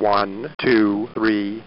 One, 0.00 0.48
two, 0.56 1.10
three. 1.12 1.62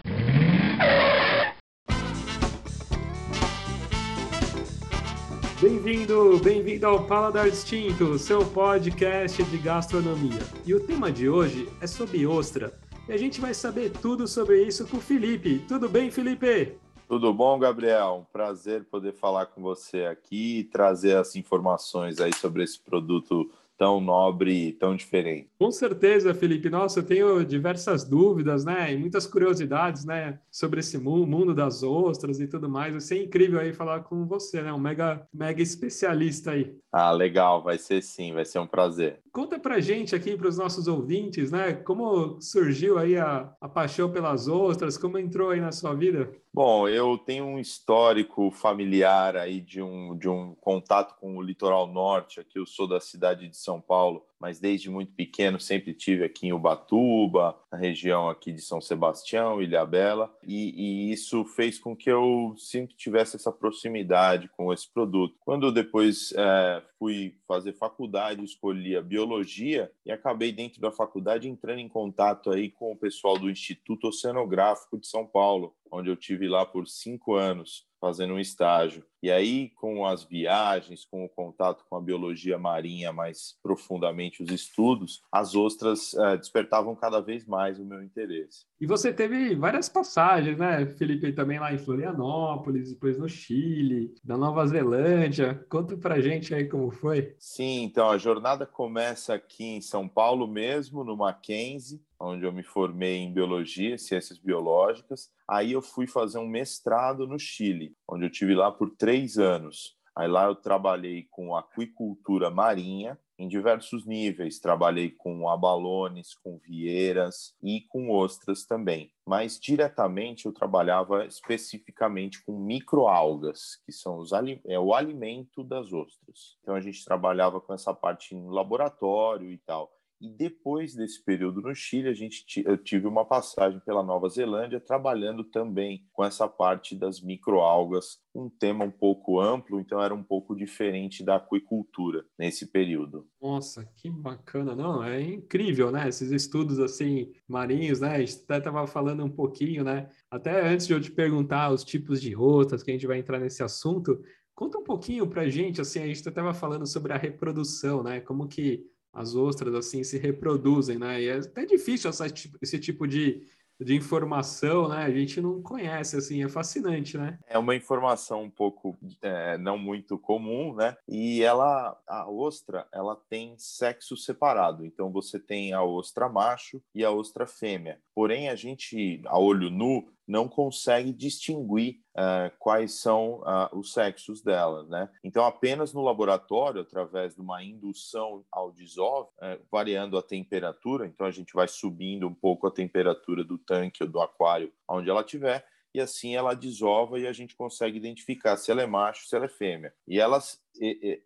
Bem-vindo, 5.62 6.40
bem-vindo 6.40 6.88
ao 6.88 7.06
Paladar 7.06 7.48
Distinto, 7.48 8.18
seu 8.18 8.44
podcast 8.44 9.44
de 9.44 9.58
gastronomia. 9.60 10.40
E 10.66 10.74
o 10.74 10.84
tema 10.84 11.12
de 11.12 11.30
hoje 11.30 11.70
é 11.80 11.86
sobre 11.86 12.26
ostra. 12.26 12.74
E 13.08 13.14
a 13.14 13.18
gente 13.18 13.40
vai 13.40 13.54
saber 13.54 13.92
tudo 13.92 14.28
sobre 14.28 14.64
isso 14.64 14.88
com 14.88 14.98
o 14.98 15.00
Felipe. 15.00 15.60
Tudo 15.68 15.88
bem, 15.88 16.10
Felipe? 16.10 16.76
Tudo 17.08 17.32
bom, 17.32 17.60
Gabriel? 17.60 18.22
Um 18.22 18.34
prazer 18.34 18.84
poder 18.86 19.14
falar 19.14 19.46
com 19.46 19.62
você 19.62 20.06
aqui 20.06 20.62
e 20.62 20.64
trazer 20.64 21.18
as 21.18 21.36
informações 21.36 22.20
aí 22.20 22.34
sobre 22.34 22.64
esse 22.64 22.80
produto 22.80 23.52
tão 23.78 24.00
nobre 24.00 24.70
e 24.70 24.74
tão 24.74 24.96
diferente. 24.96 25.50
Com 25.58 25.72
certeza, 25.72 26.34
Felipe. 26.34 26.70
Nossa, 26.70 27.00
eu 27.00 27.06
tenho 27.06 27.44
diversas 27.46 28.04
dúvidas, 28.04 28.64
né? 28.66 28.94
E 28.94 28.98
muitas 28.98 29.26
curiosidades, 29.26 30.06
né? 30.06 30.40
Sobre 30.52 30.80
esse 30.80 30.98
mundo 30.98 31.54
das 31.54 31.84
ostras 31.84 32.40
e 32.40 32.48
tudo 32.48 32.70
mais. 32.70 32.92
Vai 32.92 33.02
ser 33.02 33.24
incrível 33.24 33.60
aí 33.60 33.74
falar 33.74 34.02
com 34.02 34.26
você, 34.26 34.62
né? 34.62 34.72
Um 34.74 34.80
mega, 34.80 35.28
mega 35.34 35.62
especialista 35.62 36.52
aí. 36.52 36.76
Ah, 36.92 37.12
legal. 37.12 37.64
Vai 37.64 37.78
ser 37.78 38.02
sim. 38.02 38.34
Vai 38.34 38.46
ser 38.46 38.60
um 38.60 38.68
prazer. 38.68 39.23
Conta 39.34 39.58
pra 39.58 39.80
gente 39.80 40.16
aqui, 40.16 40.38
para 40.38 40.48
os 40.48 40.60
nossos 40.60 40.88
ouvintes, 40.88 41.52
né? 41.52 41.74
Como 41.74 42.40
surgiu 42.40 43.00
aí 43.00 43.18
a, 43.18 43.52
a 43.60 43.68
paixão 43.68 44.12
pelas 44.12 44.48
ostras? 44.48 44.96
Como 44.96 45.18
entrou 45.18 45.50
aí 45.50 45.60
na 45.60 45.72
sua 45.72 45.96
vida? 45.96 46.32
Bom, 46.54 46.88
eu 46.88 47.18
tenho 47.18 47.44
um 47.46 47.58
histórico 47.58 48.52
familiar 48.52 49.36
aí 49.36 49.60
de 49.60 49.82
um, 49.82 50.16
de 50.16 50.30
um 50.30 50.54
contato 50.62 51.20
com 51.20 51.36
o 51.36 51.42
litoral 51.42 51.88
norte. 51.88 52.40
Aqui 52.40 52.60
eu 52.60 52.66
sou 52.68 52.88
da 52.88 53.00
cidade 53.00 53.48
de 53.48 53.58
São 53.58 53.82
Paulo, 53.82 54.24
mas 54.44 54.60
desde 54.60 54.90
muito 54.90 55.14
pequeno 55.14 55.58
sempre 55.58 55.94
tive 55.94 56.26
aqui 56.26 56.48
em 56.48 56.52
Ubatuba, 56.52 57.58
na 57.72 57.78
região 57.78 58.28
aqui 58.28 58.52
de 58.52 58.60
São 58.60 58.82
Sebastião, 58.82 59.62
Ilhabela, 59.62 60.36
e, 60.46 61.08
e 61.08 61.14
isso 61.14 61.46
fez 61.46 61.80
com 61.80 61.96
que 61.96 62.12
eu 62.12 62.54
sempre 62.58 62.94
tivesse 62.94 63.38
essa 63.38 63.54
proximidade 63.54 64.50
com 64.50 64.74
esse 64.74 64.92
produto. 64.92 65.38
Quando 65.40 65.72
depois 65.72 66.34
é, 66.36 66.84
fui 67.00 67.38
fazer 67.48 67.72
faculdade, 67.72 68.44
escolhi 68.44 68.98
a 68.98 69.02
biologia 69.02 69.90
e 70.06 70.12
acabei 70.12 70.52
dentro 70.52 70.82
da 70.82 70.92
faculdade 70.92 71.48
entrando 71.48 71.80
em 71.80 71.88
contato 71.88 72.52
aí 72.52 72.70
com 72.70 72.92
o 72.92 72.98
pessoal 72.98 73.40
do 73.40 73.50
Instituto 73.50 74.10
Oceanográfico 74.10 75.00
de 75.00 75.08
São 75.08 75.26
Paulo, 75.26 75.74
onde 75.90 76.10
eu 76.10 76.18
tive 76.18 76.50
lá 76.50 76.66
por 76.66 76.86
cinco 76.86 77.36
anos 77.36 77.86
fazendo 78.04 78.34
um 78.34 78.40
estágio. 78.40 79.02
E 79.24 79.32
aí, 79.32 79.70
com 79.78 80.06
as 80.06 80.26
viagens, 80.26 81.06
com 81.06 81.24
o 81.24 81.30
contato 81.30 81.86
com 81.90 81.96
a 81.96 82.02
biologia 82.02 82.60
marinha 82.60 83.14
mais 83.14 83.58
profundamente, 83.64 84.44
os 84.44 84.52
estudos, 84.52 85.22
as 85.32 85.56
ostras 85.56 86.14
é, 86.14 86.36
despertavam 86.36 86.94
cada 86.94 87.22
vez 87.22 87.46
mais 87.46 87.80
o 87.80 87.86
meu 87.86 88.04
interesse. 88.04 88.66
E 88.82 88.86
você 88.86 89.14
teve 89.14 89.56
várias 89.56 89.88
passagens, 89.88 90.58
né, 90.58 90.86
Felipe, 90.86 91.32
também 91.32 91.58
lá 91.58 91.74
em 91.74 91.78
Florianópolis, 91.78 92.90
depois 92.92 93.18
no 93.18 93.30
Chile, 93.30 94.14
na 94.26 94.38
Nova 94.38 94.68
Zelândia. 94.68 95.66
Conta 95.70 95.96
pra 95.96 96.20
gente 96.20 96.54
aí 96.54 96.68
como 96.68 96.92
foi. 96.92 97.34
Sim, 97.40 97.84
então 97.84 98.10
a 98.10 98.18
jornada 98.18 98.66
começa 98.66 99.36
aqui 99.36 99.64
em 99.64 99.82
São 99.82 100.10
Paulo 100.10 100.46
mesmo, 100.46 101.06
no 101.06 101.16
Mackenzie, 101.16 102.02
onde 102.24 102.46
eu 102.46 102.52
me 102.52 102.64
formei 102.64 103.18
em 103.18 103.34
biologia, 103.34 103.98
ciências 103.98 104.40
biológicas. 104.40 105.30
Aí 105.48 105.74
eu 105.74 105.82
fui 105.82 106.08
fazer 106.08 106.38
um 106.38 106.48
mestrado 106.48 107.28
no 107.28 107.38
Chile, 107.38 107.96
onde 108.08 108.26
eu 108.26 108.32
tive 108.32 108.56
lá 108.56 108.72
por 108.72 108.90
três 108.92 109.38
anos. 109.38 109.98
Aí 110.16 110.28
lá 110.28 110.46
eu 110.46 110.56
trabalhei 110.56 111.28
com 111.32 111.56
aquicultura 111.56 112.50
marinha 112.52 113.20
em 113.38 113.48
diversos 113.48 114.06
níveis. 114.06 114.60
Trabalhei 114.60 115.10
com 115.10 115.50
abalones, 115.50 116.36
com 116.36 116.60
vieiras 116.60 117.56
e 117.64 117.82
com 117.90 118.12
ostras 118.12 118.64
também. 118.64 119.12
Mas 119.26 119.60
diretamente 119.60 120.46
eu 120.46 120.54
trabalhava 120.54 121.26
especificamente 121.26 122.44
com 122.46 122.60
microalgas, 122.60 123.82
que 123.86 123.92
são 123.92 124.18
os, 124.18 124.32
é 124.68 124.80
o 124.80 124.94
alimento 124.94 125.64
das 125.64 125.92
ostras. 125.92 126.58
Então 126.62 126.76
a 126.76 126.82
gente 126.82 127.04
trabalhava 127.04 127.60
com 127.60 127.74
essa 127.74 127.94
parte 127.94 128.36
em 128.36 128.50
laboratório 128.50 129.52
e 129.52 129.58
tal. 129.58 129.92
E 130.24 130.30
depois 130.30 130.96
desse 130.96 131.22
período 131.22 131.60
no 131.60 131.76
Chile, 131.76 132.08
a 132.08 132.14
gente 132.14 132.64
eu 132.66 132.78
tive 132.78 133.06
uma 133.06 133.26
passagem 133.26 133.82
pela 133.82 134.02
Nova 134.02 134.30
Zelândia, 134.30 134.80
trabalhando 134.80 135.44
também 135.44 136.08
com 136.14 136.24
essa 136.24 136.48
parte 136.48 136.96
das 136.96 137.22
microalgas, 137.22 138.20
um 138.34 138.50
tema 138.50 138.86
um 138.86 138.92
pouco 138.92 139.42
amplo, 139.42 139.82
então 139.82 140.02
era 140.02 140.16
um 140.16 140.24
pouco 140.24 140.56
diferente 140.56 141.26
da 141.26 141.36
aquicultura 141.36 142.26
nesse 142.40 142.72
período. 142.72 143.28
Nossa, 143.42 143.84
que 143.98 144.10
bacana, 144.10 144.74
não? 144.74 145.04
É 145.04 145.20
incrível, 145.22 145.92
né? 145.92 146.08
Esses 146.08 146.32
estudos 146.32 146.80
assim 146.80 147.34
marinhos, 147.46 148.00
né? 148.00 148.16
A 148.16 148.20
gente 148.20 148.44
até 148.46 148.60
estava 148.60 148.88
falando 148.88 149.26
um 149.26 149.30
pouquinho, 149.30 149.84
né? 149.84 150.10
Até 150.32 150.66
antes 150.66 150.88
de 150.88 150.94
eu 150.94 151.02
te 151.02 151.12
perguntar 151.12 151.70
os 151.70 151.84
tipos 151.84 152.22
de 152.22 152.32
rotas, 152.32 152.82
que 152.82 152.92
a 152.92 152.94
gente 152.94 153.08
vai 153.08 153.20
entrar 153.20 153.40
nesse 153.40 153.62
assunto, 153.62 154.24
conta 154.56 154.78
um 154.78 154.84
pouquinho 154.86 155.28
para 155.28 155.50
gente, 155.50 155.82
assim, 155.82 156.00
a 156.00 156.06
gente 156.06 156.26
estava 156.26 156.54
falando 156.54 156.88
sobre 156.88 157.12
a 157.12 157.18
reprodução, 157.18 158.02
né? 158.02 158.22
Como 158.22 158.48
que 158.48 158.86
as 159.14 159.36
ostras 159.36 159.76
assim 159.76 160.04
se 160.04 160.18
reproduzem, 160.18 160.98
né? 160.98 161.22
E 161.22 161.28
é 161.28 161.38
até 161.38 161.66
difícil 161.66 162.10
essa, 162.10 162.26
esse 162.62 162.80
tipo 162.80 163.08
de, 163.08 163.46
de 163.80 163.96
informação, 163.96 164.88
né? 164.90 165.04
A 165.04 165.12
gente 165.12 165.40
não 165.40 165.62
conhece, 165.62 166.18
assim, 166.18 166.44
é 166.44 166.50
fascinante, 166.50 167.18
né? 167.18 167.38
É 167.48 167.58
uma 167.58 167.76
informação 167.76 168.44
um 168.44 168.50
pouco 168.50 168.98
é, 169.22 169.58
não 169.58 169.78
muito 169.78 170.18
comum, 170.18 170.74
né? 170.74 170.96
E 171.08 171.44
ela, 171.44 171.96
a 172.08 172.30
ostra, 172.30 172.88
ela 172.92 173.16
tem 173.30 173.56
sexo 173.58 174.18
separado. 174.18 174.86
Então 174.86 175.12
você 175.12 175.40
tem 175.40 175.74
a 175.74 175.84
ostra 175.84 176.28
macho 176.28 176.82
e 176.96 177.06
a 177.06 177.12
ostra 177.12 177.46
fêmea. 177.46 178.00
Porém, 178.16 178.50
a 178.50 178.56
gente, 178.56 179.22
a 179.26 179.38
olho 179.40 179.70
nu, 179.70 180.08
não 180.28 180.48
consegue 180.48 181.12
distinguir 181.12 182.00
uh, 182.16 182.52
quais 182.58 183.00
são 183.00 183.42
uh, 183.42 183.78
os 183.78 183.94
sexos 183.94 184.42
dela, 184.42 184.84
né? 184.84 185.10
Então, 185.24 185.46
apenas 185.46 185.94
no 185.94 186.02
laboratório, 186.02 186.82
através 186.82 187.36
de 187.36 187.42
uma 187.42 187.64
indução 187.64 188.46
ao 188.52 188.72
dissolve, 188.72 189.30
uh, 189.42 189.62
variando 189.72 190.18
a 190.18 190.24
temperatura, 190.24 191.06
então 191.06 191.28
a 191.28 191.32
gente 191.32 191.54
vai 191.54 191.68
subindo 191.68 192.28
um 192.28 192.34
pouco 192.34 192.68
a 192.68 192.72
temperatura 192.72 193.44
do 193.44 193.58
tanque 193.58 194.04
ou 194.04 194.10
do 194.10 194.22
aquário 194.22 194.72
onde 194.88 195.10
ela 195.10 195.22
estiver, 195.22 195.66
e 195.94 196.02
assim 196.02 196.36
ela 196.36 196.56
desova 196.56 197.20
e 197.20 197.28
a 197.28 197.34
gente 197.34 197.56
consegue 197.56 197.98
identificar 197.98 198.58
se 198.58 198.72
ela 198.72 198.82
é 198.82 198.88
macho, 198.88 199.28
se 199.28 199.36
ela 199.36 199.46
é 199.46 199.50
fêmea. 199.50 199.94
E 200.08 200.20
elas, 200.20 200.60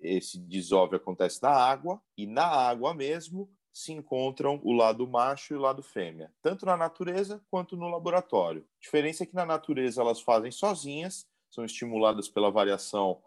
esse 0.01 0.37
desove 0.39 0.97
acontece 0.97 1.41
na 1.41 1.51
água, 1.51 2.01
e 2.17 2.27
na 2.27 2.45
água 2.45 2.93
mesmo 2.93 3.49
se 3.77 3.93
encontram 3.93 4.59
o 4.63 4.73
lado 4.73 5.07
macho 5.07 5.53
e 5.53 5.57
o 5.57 5.59
lado 5.59 5.83
fêmea, 5.83 6.33
tanto 6.41 6.65
na 6.65 6.75
natureza 6.75 7.39
quanto 7.47 7.77
no 7.77 7.87
laboratório. 7.87 8.61
A 8.61 8.83
diferença 8.83 9.21
é 9.21 9.25
que 9.27 9.35
na 9.35 9.45
natureza 9.45 10.01
elas 10.01 10.19
fazem 10.19 10.49
sozinhas, 10.49 11.27
são 11.51 11.63
estimuladas 11.63 12.27
pela 12.27 12.49
variação 12.49 13.21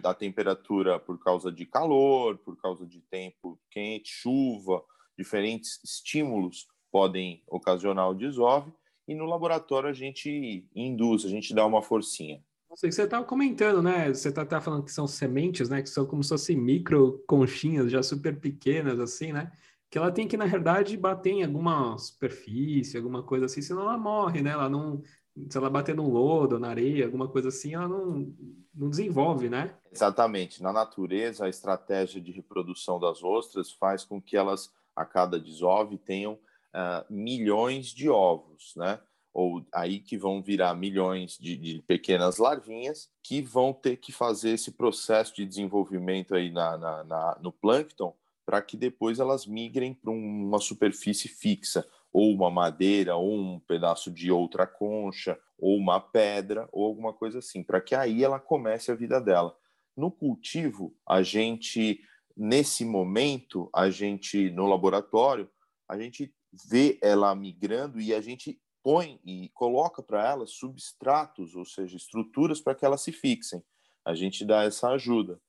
da 0.00 0.14
temperatura 0.14 1.00
por 1.00 1.18
causa 1.18 1.50
de 1.50 1.66
calor, 1.66 2.38
por 2.38 2.56
causa 2.56 2.86
de 2.86 3.00
tempo 3.00 3.58
quente, 3.68 4.08
chuva, 4.08 4.80
diferentes 5.18 5.80
estímulos 5.82 6.68
podem 6.90 7.42
ocasionar 7.48 8.08
o 8.08 8.14
desove, 8.14 8.72
e 9.08 9.14
no 9.14 9.26
laboratório 9.26 9.88
a 9.88 9.92
gente 9.92 10.68
induz, 10.74 11.24
a 11.24 11.28
gente 11.28 11.52
dá 11.52 11.66
uma 11.66 11.82
forcinha. 11.82 12.40
Você 12.68 12.88
estava 12.88 13.24
comentando, 13.24 13.82
né? 13.82 14.12
Você 14.12 14.28
está 14.28 14.60
falando 14.60 14.84
que 14.84 14.92
são 14.92 15.06
sementes, 15.06 15.68
né? 15.68 15.82
Que 15.82 15.88
são 15.88 16.04
como 16.04 16.22
se 16.22 16.28
fossem 16.28 16.56
micro 16.56 17.24
conchinhas, 17.26 17.90
já 17.90 18.02
super 18.02 18.38
pequenas, 18.38 19.00
assim, 19.00 19.32
né? 19.32 19.50
Que 19.90 19.98
ela 19.98 20.10
tem 20.10 20.26
que, 20.26 20.36
na 20.36 20.46
verdade, 20.46 20.96
bater 20.96 21.30
em 21.30 21.44
alguma 21.44 21.96
superfície, 21.98 22.96
alguma 22.96 23.22
coisa 23.22 23.46
assim, 23.46 23.62
senão 23.62 23.82
ela 23.82 23.96
morre, 23.96 24.42
né? 24.42 24.50
Ela 24.50 24.68
não, 24.68 25.02
se 25.48 25.56
ela 25.56 25.70
bater 25.70 25.94
no 25.94 26.08
lodo, 26.10 26.58
na 26.58 26.68
areia, 26.68 27.04
alguma 27.04 27.28
coisa 27.28 27.48
assim, 27.48 27.74
ela 27.74 27.88
não, 27.88 28.34
não 28.74 28.90
desenvolve, 28.90 29.48
né? 29.48 29.76
Exatamente. 29.92 30.62
Na 30.62 30.72
natureza, 30.72 31.44
a 31.44 31.48
estratégia 31.48 32.20
de 32.20 32.32
reprodução 32.32 32.98
das 32.98 33.22
ostras 33.22 33.70
faz 33.72 34.04
com 34.04 34.20
que 34.20 34.36
elas, 34.36 34.72
a 34.94 35.04
cada 35.04 35.38
desove, 35.38 35.98
tenham 35.98 36.34
uh, 36.34 37.04
milhões 37.08 37.86
de 37.88 38.08
ovos, 38.08 38.74
né? 38.76 38.98
Ou 39.32 39.64
aí 39.72 40.00
que 40.00 40.16
vão 40.16 40.42
virar 40.42 40.74
milhões 40.74 41.36
de, 41.38 41.56
de, 41.56 41.82
pequenas 41.82 42.38
larvinhas 42.38 43.10
que 43.22 43.42
vão 43.42 43.72
ter 43.72 43.98
que 43.98 44.10
fazer 44.10 44.50
esse 44.50 44.72
processo 44.72 45.34
de 45.34 45.44
desenvolvimento 45.44 46.34
aí 46.34 46.50
na, 46.50 46.78
na, 46.78 47.04
na 47.04 47.38
no 47.42 47.52
plâncton 47.52 48.14
para 48.46 48.62
que 48.62 48.76
depois 48.76 49.18
elas 49.18 49.44
migrem 49.44 49.92
para 49.92 50.12
uma 50.12 50.60
superfície 50.60 51.28
fixa, 51.28 51.86
ou 52.12 52.32
uma 52.32 52.48
madeira, 52.48 53.16
ou 53.16 53.34
um 53.34 53.58
pedaço 53.58 54.10
de 54.10 54.30
outra 54.30 54.66
concha, 54.66 55.38
ou 55.58 55.76
uma 55.76 56.00
pedra, 56.00 56.68
ou 56.72 56.86
alguma 56.86 57.12
coisa 57.12 57.40
assim, 57.40 57.62
para 57.62 57.80
que 57.80 57.94
aí 57.94 58.22
ela 58.22 58.38
comece 58.38 58.90
a 58.90 58.94
vida 58.94 59.20
dela. 59.20 59.54
No 59.96 60.10
cultivo, 60.10 60.96
a 61.06 61.22
gente, 61.22 62.00
nesse 62.36 62.84
momento, 62.84 63.68
a 63.74 63.90
gente, 63.90 64.48
no 64.50 64.66
laboratório, 64.66 65.50
a 65.88 65.98
gente 65.98 66.32
vê 66.70 66.98
ela 67.02 67.34
migrando 67.34 68.00
e 68.00 68.14
a 68.14 68.20
gente 68.20 68.60
põe 68.82 69.20
e 69.24 69.48
coloca 69.48 70.02
para 70.02 70.26
ela 70.26 70.46
substratos, 70.46 71.56
ou 71.56 71.64
seja, 71.64 71.96
estruturas 71.96 72.60
para 72.60 72.74
que 72.74 72.84
elas 72.84 73.00
se 73.00 73.10
fixem. 73.10 73.62
A 74.04 74.14
gente 74.14 74.44
dá 74.44 74.62
essa 74.62 74.90
ajuda. 74.90 75.40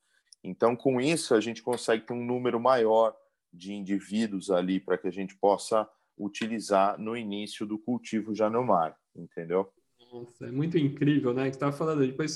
Então, 0.44 0.76
com 0.76 1.02
isso, 1.02 1.34
a 1.34 1.42
gente 1.42 1.62
consegue 1.62 2.06
ter 2.06 2.14
um 2.14 2.26
número 2.26 2.60
maior 2.60 3.16
de 3.52 3.74
indivíduos 3.74 4.50
ali 4.52 4.80
para 4.80 4.98
que 4.98 5.08
a 5.08 5.12
gente 5.12 5.36
possa 5.36 5.88
utilizar 6.18 7.00
no 7.00 7.16
início 7.16 7.66
do 7.66 7.78
cultivo 7.78 8.34
já 8.34 8.50
no 8.50 8.64
mar, 8.64 8.98
entendeu? 9.16 9.72
Nossa, 10.12 10.48
é 10.48 10.52
muito 10.52 10.78
incrível, 10.78 11.34
né? 11.34 11.50
Que 11.50 11.56
estava 11.56 11.72
falando, 11.72 12.06
depois 12.06 12.36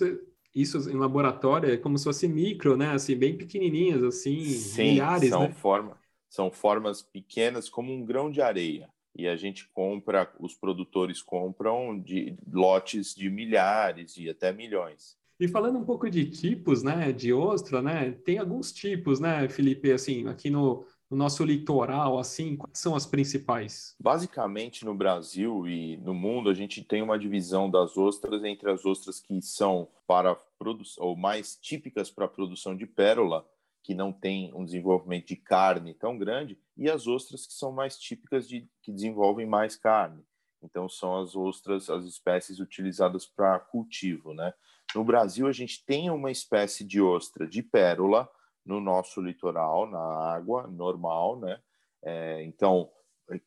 isso 0.53 0.89
em 0.89 0.97
laboratório 0.97 1.71
é 1.71 1.77
como 1.77 1.97
se 1.97 2.03
fosse 2.03 2.27
micro, 2.27 2.75
né? 2.75 2.91
Assim, 2.91 3.15
bem 3.15 3.37
pequenininhas, 3.37 4.03
assim, 4.03 4.43
Sim, 4.45 4.83
milhares, 4.91 5.29
são 5.29 5.41
né? 5.41 5.51
Forma, 5.51 5.97
são 6.29 6.51
formas 6.51 7.01
pequenas 7.01 7.69
como 7.69 7.91
um 7.91 8.05
grão 8.05 8.29
de 8.29 8.41
areia. 8.41 8.89
E 9.15 9.27
a 9.27 9.35
gente 9.35 9.67
compra, 9.69 10.31
os 10.39 10.53
produtores 10.53 11.21
compram 11.21 11.99
de 11.99 12.37
lotes 12.49 13.13
de 13.13 13.29
milhares 13.29 14.15
e 14.17 14.29
até 14.29 14.53
milhões. 14.53 15.17
E 15.41 15.47
falando 15.47 15.79
um 15.79 15.83
pouco 15.83 16.07
de 16.07 16.23
tipos, 16.29 16.83
né, 16.83 17.11
de 17.11 17.33
ostra, 17.33 17.81
né, 17.81 18.11
tem 18.11 18.37
alguns 18.37 18.71
tipos, 18.71 19.19
né, 19.19 19.49
Felipe, 19.49 19.91
assim, 19.91 20.27
aqui 20.27 20.51
no, 20.51 20.85
no 21.09 21.17
nosso 21.17 21.43
litoral, 21.43 22.19
assim, 22.19 22.55
quais 22.55 22.77
são 22.77 22.95
as 22.95 23.07
principais? 23.07 23.95
Basicamente, 23.99 24.85
no 24.85 24.93
Brasil 24.93 25.67
e 25.67 25.97
no 25.97 26.13
mundo, 26.13 26.47
a 26.47 26.53
gente 26.53 26.83
tem 26.83 27.01
uma 27.01 27.17
divisão 27.17 27.71
das 27.71 27.97
ostras 27.97 28.43
entre 28.43 28.69
as 28.69 28.85
ostras 28.85 29.19
que 29.19 29.41
são 29.41 29.87
para 30.05 30.35
produção, 30.59 31.07
ou 31.07 31.17
mais 31.17 31.57
típicas 31.59 32.11
para 32.11 32.25
a 32.25 32.29
produção 32.29 32.75
de 32.77 32.85
pérola, 32.85 33.43
que 33.81 33.95
não 33.95 34.13
tem 34.13 34.53
um 34.53 34.63
desenvolvimento 34.63 35.29
de 35.29 35.37
carne 35.37 35.95
tão 35.95 36.19
grande, 36.19 36.55
e 36.77 36.87
as 36.87 37.07
ostras 37.07 37.47
que 37.47 37.53
são 37.53 37.71
mais 37.71 37.97
típicas 37.97 38.47
de 38.47 38.69
que 38.83 38.91
desenvolvem 38.91 39.47
mais 39.47 39.75
carne. 39.75 40.23
Então, 40.61 40.87
são 40.87 41.19
as 41.19 41.35
ostras, 41.35 41.89
as 41.89 42.05
espécies 42.05 42.59
utilizadas 42.59 43.25
para 43.25 43.59
cultivo, 43.59 44.35
né? 44.35 44.53
No 44.95 45.03
Brasil, 45.03 45.47
a 45.47 45.51
gente 45.51 45.83
tem 45.85 46.09
uma 46.09 46.31
espécie 46.31 46.83
de 46.83 47.01
ostra 47.01 47.47
de 47.47 47.63
pérola, 47.63 48.29
no 48.65 48.79
nosso 48.79 49.21
litoral, 49.21 49.89
na 49.89 50.33
água 50.33 50.67
normal, 50.67 51.39
né? 51.39 51.59
É, 52.03 52.43
então, 52.43 52.89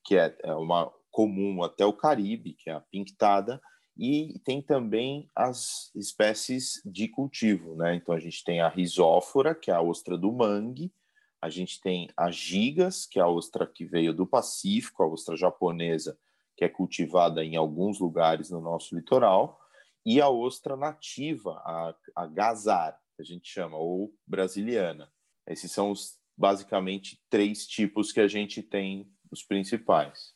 que 0.05 0.17
é, 0.17 0.37
é 0.43 0.55
uma 0.55 0.93
comum 1.11 1.63
até 1.63 1.85
o 1.85 1.93
Caribe, 1.93 2.55
que 2.55 2.69
é 2.69 2.73
a 2.73 2.81
pintada, 2.81 3.61
e 3.97 4.41
tem 4.45 4.61
também 4.61 5.31
as 5.35 5.93
espécies 5.95 6.83
de 6.85 7.07
cultivo, 7.09 7.77
né? 7.77 7.95
Então 7.95 8.15
a 8.15 8.19
gente 8.19 8.43
tem 8.43 8.61
a 8.61 8.69
risófora, 8.69 9.55
que 9.55 9.71
é 9.71 9.75
a 9.75 9.81
ostra 9.81 10.19
do 10.19 10.33
mangue, 10.33 10.93
a 11.41 11.49
gente 11.49 11.81
tem 11.81 12.09
as 12.17 12.35
gigas, 12.35 13.07
que 13.07 13.21
é 13.21 13.23
a 13.23 13.29
ostra 13.29 13.67
que 13.67 13.85
veio 13.85 14.13
do 14.13 14.27
Pacífico, 14.27 15.03
a 15.03 15.07
ostra 15.07 15.37
japonesa, 15.37 16.19
que 16.57 16.65
é 16.65 16.69
cultivada 16.69 17.45
em 17.45 17.57
alguns 17.57 18.01
lugares 18.01 18.51
no 18.51 18.61
nosso 18.61 18.97
litoral, 18.97 19.61
e 20.05 20.21
a 20.21 20.29
ostra 20.29 20.77
nativa, 20.77 21.53
a, 21.65 21.95
a 22.17 22.27
gazar, 22.27 22.99
que 23.17 23.23
a 23.23 23.25
gente 23.25 23.49
chama, 23.49 23.77
ou 23.77 24.15
brasiliana. 24.27 25.11
Esses 25.47 25.71
são 25.73 25.91
os 25.91 26.19
basicamente 26.37 27.23
três 27.31 27.67
tipos 27.67 28.13
que 28.13 28.21
a 28.21 28.29
gente 28.29 28.63
tem, 28.63 29.09
os 29.31 29.43
principais. 29.43 30.35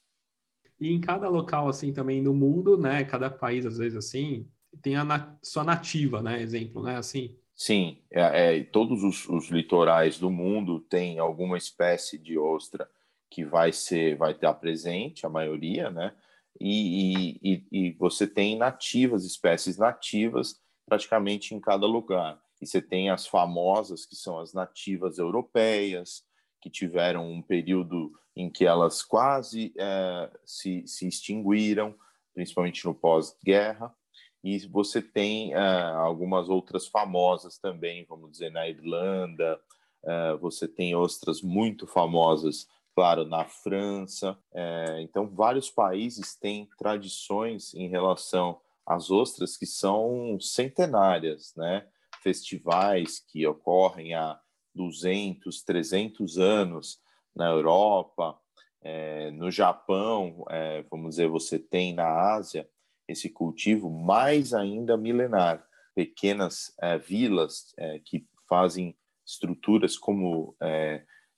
E 0.81 0.93
em 0.93 1.01
cada 1.01 1.29
local, 1.29 1.69
assim, 1.69 1.93
também 1.93 2.23
no 2.23 2.33
mundo, 2.33 2.79
né? 2.79 3.05
Cada 3.05 3.29
país, 3.29 3.67
às 3.67 3.79
vezes, 3.79 3.97
assim, 3.97 4.49
tem 4.81 4.97
a 4.97 5.05
nat 5.05 5.37
sua 5.43 5.65
nativa, 5.65 6.23
né? 6.23 6.41
Exemplo, 6.41 6.83
né? 6.83 6.97
Assim. 6.97 7.37
Sim, 7.55 7.99
é, 8.11 8.59
é, 8.59 8.65
todos 8.65 9.03
os, 9.03 9.29
os, 9.29 9.49
litorais 9.49 10.19
do 10.19 10.31
mundo 10.31 10.79
têm 10.79 11.19
alguma 11.19 11.59
espécie 11.59 12.17
de 12.17 12.39
ostra 12.39 12.89
que 13.29 13.45
vai 13.45 13.73
ser, 13.73 14.17
vai 14.17 14.33
estar 14.33 14.55
presente, 14.55 15.27
a 15.27 15.29
maioria, 15.29 15.91
né? 15.91 16.15
E, 16.61 17.39
e, 17.43 17.67
e 17.71 17.93
você 17.93 18.27
tem 18.27 18.57
nativas, 18.57 19.25
espécies 19.25 19.77
nativas, 19.79 20.61
praticamente 20.87 21.55
em 21.55 21.61
cada 21.61 21.87
lugar. 21.87 22.41
E 22.61 22.67
você 22.67 22.83
tem 22.83 23.11
as 23.11 23.27
famosas, 23.27 24.05
que 24.05 24.17
são 24.17 24.39
as 24.39 24.53
nativas 24.53 25.19
europeias, 25.19 26.25
que 26.61 26.71
tiveram 26.71 27.31
um 27.31 27.41
período 27.41 28.13
em 28.35 28.51
que 28.51 28.65
elas 28.65 29.03
quase 29.03 29.73
é, 29.79 30.31
se, 30.45 30.85
se 30.87 31.07
extinguiram, 31.07 31.95
principalmente 32.35 32.85
no 32.85 32.95
pós-guerra. 32.95 33.95
E 34.43 34.59
você 34.69 35.03
tem 35.03 35.55
é, 35.55 35.59
algumas 35.59 36.49
outras 36.49 36.87
famosas 36.87 37.59
também, 37.59 38.05
vamos 38.09 38.31
dizer, 38.33 38.51
na 38.51 38.69
Irlanda, 38.69 39.61
é, 40.05 40.35
você 40.35 40.69
tem 40.69 40.95
ostras 40.95 41.43
muito 41.43 41.87
famosas, 41.87 42.67
claro, 42.99 43.25
na 43.25 43.45
França. 43.45 44.37
É, 44.53 45.01
então, 45.03 45.29
vários 45.29 45.71
países 45.71 46.35
têm 46.35 46.69
tradições 46.77 47.73
em 47.73 47.87
relação 47.89 48.61
às 48.85 49.09
ostras 49.09 49.57
que 49.57 49.67
são 49.67 50.37
centenárias, 50.41 51.55
né? 51.57 51.87
festivais 52.21 53.21
que 53.21 53.47
ocorrem 53.47 54.15
há 54.17 54.37
200, 54.75 55.63
300 55.63 56.39
anos 56.39 56.99
na 57.37 57.49
Europa, 57.49 58.37
é, 58.83 59.31
no 59.31 59.49
Japão, 59.49 60.45
é, 60.51 60.83
vamos 60.91 61.11
dizer, 61.11 61.29
você 61.29 61.57
tem 61.57 61.95
na 61.95 62.35
Ásia 62.35 62.69
esse 63.07 63.31
cultivo 63.31 63.89
mais 63.89 64.53
ainda 64.53 64.97
milenar, 64.97 65.65
pequenas 65.95 66.75
vilas 67.07 67.73
que 68.05 68.27
fazem 68.49 68.97
estruturas 69.25 69.97
como 69.97 70.57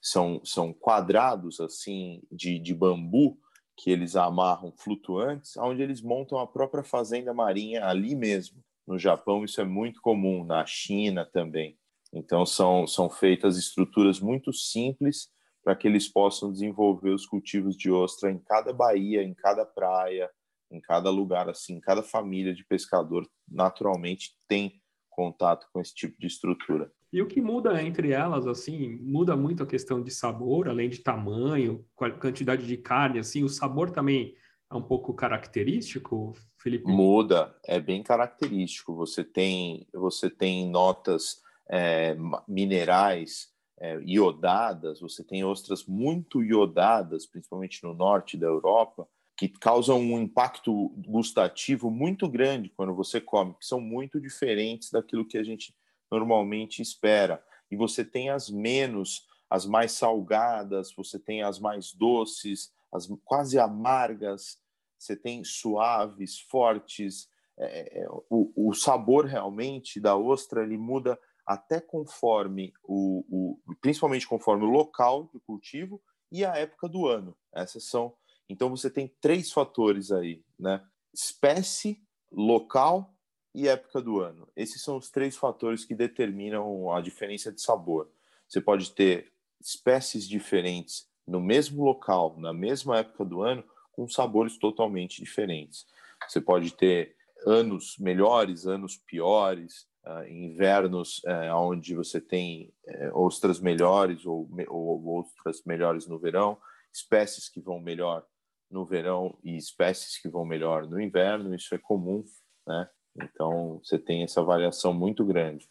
são, 0.01 0.41
são 0.45 0.73
quadrados 0.73 1.61
assim 1.61 2.23
de, 2.31 2.59
de 2.59 2.75
bambu 2.75 3.39
que 3.77 3.91
eles 3.91 4.17
amarram 4.17 4.73
flutuantes, 4.77 5.57
onde 5.57 5.83
eles 5.83 6.03
montam 6.03 6.39
a 6.39 6.47
própria 6.47 6.83
fazenda 6.83 7.33
marinha 7.33 7.87
ali 7.87 8.15
mesmo. 8.15 8.63
No 8.87 8.99
Japão 8.99 9.45
isso 9.45 9.61
é 9.61 9.65
muito 9.65 10.01
comum, 10.03 10.45
na 10.45 10.65
China 10.67 11.25
também. 11.25 11.79
Então 12.13 12.45
são, 12.45 12.87
são 12.87 13.09
feitas 13.09 13.57
estruturas 13.57 14.21
muito 14.21 14.53
simples 14.53 15.29
para 15.63 15.77
que 15.77 15.87
eles 15.87 16.09
possam 16.09 16.51
desenvolver 16.51 17.11
os 17.11 17.27
cultivos 17.27 17.77
de 17.77 17.91
ostra 17.91 18.31
em 18.31 18.39
cada 18.39 18.73
baía, 18.73 19.23
em 19.23 19.35
cada 19.35 19.65
praia, 19.65 20.31
em 20.71 20.81
cada 20.81 21.11
lugar 21.11 21.49
assim, 21.49 21.81
cada 21.81 22.03
família 22.03 22.55
de 22.55 22.65
pescador 22.65 23.29
naturalmente 23.49 24.37
tem 24.49 24.81
contato 25.09 25.67
com 25.73 25.81
esse 25.81 25.95
tipo 25.95 26.19
de 26.19 26.27
estrutura. 26.27 26.91
E 27.13 27.21
o 27.21 27.27
que 27.27 27.41
muda 27.41 27.83
entre 27.83 28.13
elas, 28.13 28.47
assim, 28.47 28.97
muda 29.03 29.37
muito 29.37 29.63
a 29.63 29.67
questão 29.67 30.01
de 30.01 30.11
sabor, 30.11 30.69
além 30.69 30.89
de 30.89 30.99
tamanho, 30.99 31.85
quantidade 32.21 32.67
de 32.67 32.77
carne, 32.77 33.19
assim, 33.19 33.43
o 33.43 33.49
sabor 33.49 33.91
também 33.91 34.37
é 34.71 34.77
um 34.77 34.83
pouco 34.83 35.13
característico, 35.13 36.35
Felipe? 36.57 36.87
Muda, 36.87 37.57
é 37.67 37.81
bem 37.81 38.03
característico. 38.03 38.95
Você 38.95 39.25
tem, 39.25 39.89
você 39.93 40.31
tem 40.31 40.71
notas 40.71 41.43
é, 41.69 42.17
minerais 42.47 43.49
é, 43.81 44.01
iodadas, 44.03 45.01
você 45.01 45.25
tem 45.25 45.43
ostras 45.43 45.85
muito 45.87 46.45
iodadas, 46.45 47.27
principalmente 47.27 47.83
no 47.83 47.93
norte 47.93 48.37
da 48.37 48.47
Europa, 48.47 49.09
que 49.37 49.49
causam 49.49 49.99
um 49.99 50.21
impacto 50.21 50.91
gustativo 51.09 51.91
muito 51.91 52.29
grande 52.29 52.69
quando 52.69 52.95
você 52.95 53.21
come, 53.21 53.55
que 53.55 53.67
são 53.67 53.81
muito 53.81 54.21
diferentes 54.21 54.91
daquilo 54.91 55.27
que 55.27 55.39
a 55.39 55.43
gente 55.43 55.75
normalmente 56.11 56.83
espera. 56.83 57.45
E 57.71 57.77
você 57.77 58.05
tem 58.05 58.31
as 58.31 58.51
menos, 58.51 59.27
as 59.49 59.65
mais 59.65 59.93
salgadas, 59.93 60.93
você 60.93 61.19
tem 61.19 61.43
as 61.43 61.59
mais 61.59 61.93
doces, 61.93 62.73
as 62.93 63.07
quase 63.25 63.59
amargas, 63.59 64.59
você 64.99 65.17
tem 65.17 65.45
suaves, 65.45 66.41
fortes. 66.41 67.29
É, 67.59 68.03
é, 68.03 68.09
o, 68.31 68.53
o, 68.69 68.73
sabor 68.73 69.27
realmente 69.27 70.01
da 70.01 70.17
ostra 70.17 70.63
ele 70.63 70.79
muda 70.79 71.19
até 71.47 71.79
conforme 71.79 72.73
o, 72.83 73.25
o, 73.29 73.77
principalmente 73.83 74.27
conforme 74.27 74.65
o 74.65 74.71
local 74.71 75.29
de 75.33 75.39
cultivo 75.41 76.01
e 76.33 76.45
a 76.45 76.57
época 76.57 76.89
do 76.89 77.07
ano. 77.07 77.37
Essas 77.53 77.85
são. 77.85 78.15
Então 78.49 78.71
você 78.71 78.89
tem 78.91 79.09
três 79.21 79.53
fatores 79.53 80.11
aí, 80.11 80.43
né? 80.59 80.83
Espécie, 81.13 82.03
local 82.31 83.15
e 83.55 83.69
época 83.69 84.01
do 84.01 84.21
ano. 84.21 84.49
Esses 84.57 84.83
são 84.83 84.97
os 84.97 85.11
três 85.11 85.37
fatores 85.37 85.85
que 85.85 85.95
determinam 85.95 86.93
a 86.93 87.01
diferença 87.01 87.53
de 87.53 87.61
sabor. 87.61 88.11
Você 88.49 88.61
pode 88.61 88.93
ter 88.93 89.33
espécies 89.61 90.27
diferentes 90.27 91.09
no 91.27 91.41
mesmo 91.41 91.85
local, 91.85 92.37
na 92.39 92.53
mesma 92.53 92.99
época 92.99 93.25
do 93.25 93.43
ano, 93.43 93.65
com 93.93 94.09
sabores 94.09 94.59
totalmente 94.59 95.23
diferentes. 95.23 95.87
Você 96.29 96.41
pode 96.41 96.73
ter 96.75 97.17
anos 97.47 97.97
melhores, 97.99 98.67
anos 98.67 98.97
piores, 98.97 99.87
uh, 100.05 100.27
invernos 100.29 101.19
uh, 101.25 101.55
onde 101.55 101.95
você 101.95 102.21
tem 102.21 102.73
uh, 102.87 103.19
ostras 103.19 103.61
melhores 103.61 104.27
ou, 104.27 104.49
ou 104.69 105.21
ostras 105.21 105.63
melhores 105.65 106.07
no 106.07 106.19
verão, 106.19 106.59
espécies 106.93 107.49
que 107.49 107.61
vão 107.61 107.81
melhor 107.81 108.25
no 108.71 108.85
verão 108.85 109.37
e 109.43 109.57
espécies 109.57 110.19
que 110.19 110.29
vão 110.29 110.45
melhor 110.45 110.87
no 110.87 111.01
inverno, 111.01 111.55
isso 111.55 111.75
é 111.75 111.79
comum, 111.79 112.25
né? 112.67 112.89
Então 113.17 113.81
você 113.83 113.99
tem 113.99 114.23
essa 114.23 114.43
variação 114.43 114.93
muito 114.93 115.25
grande 115.25 115.69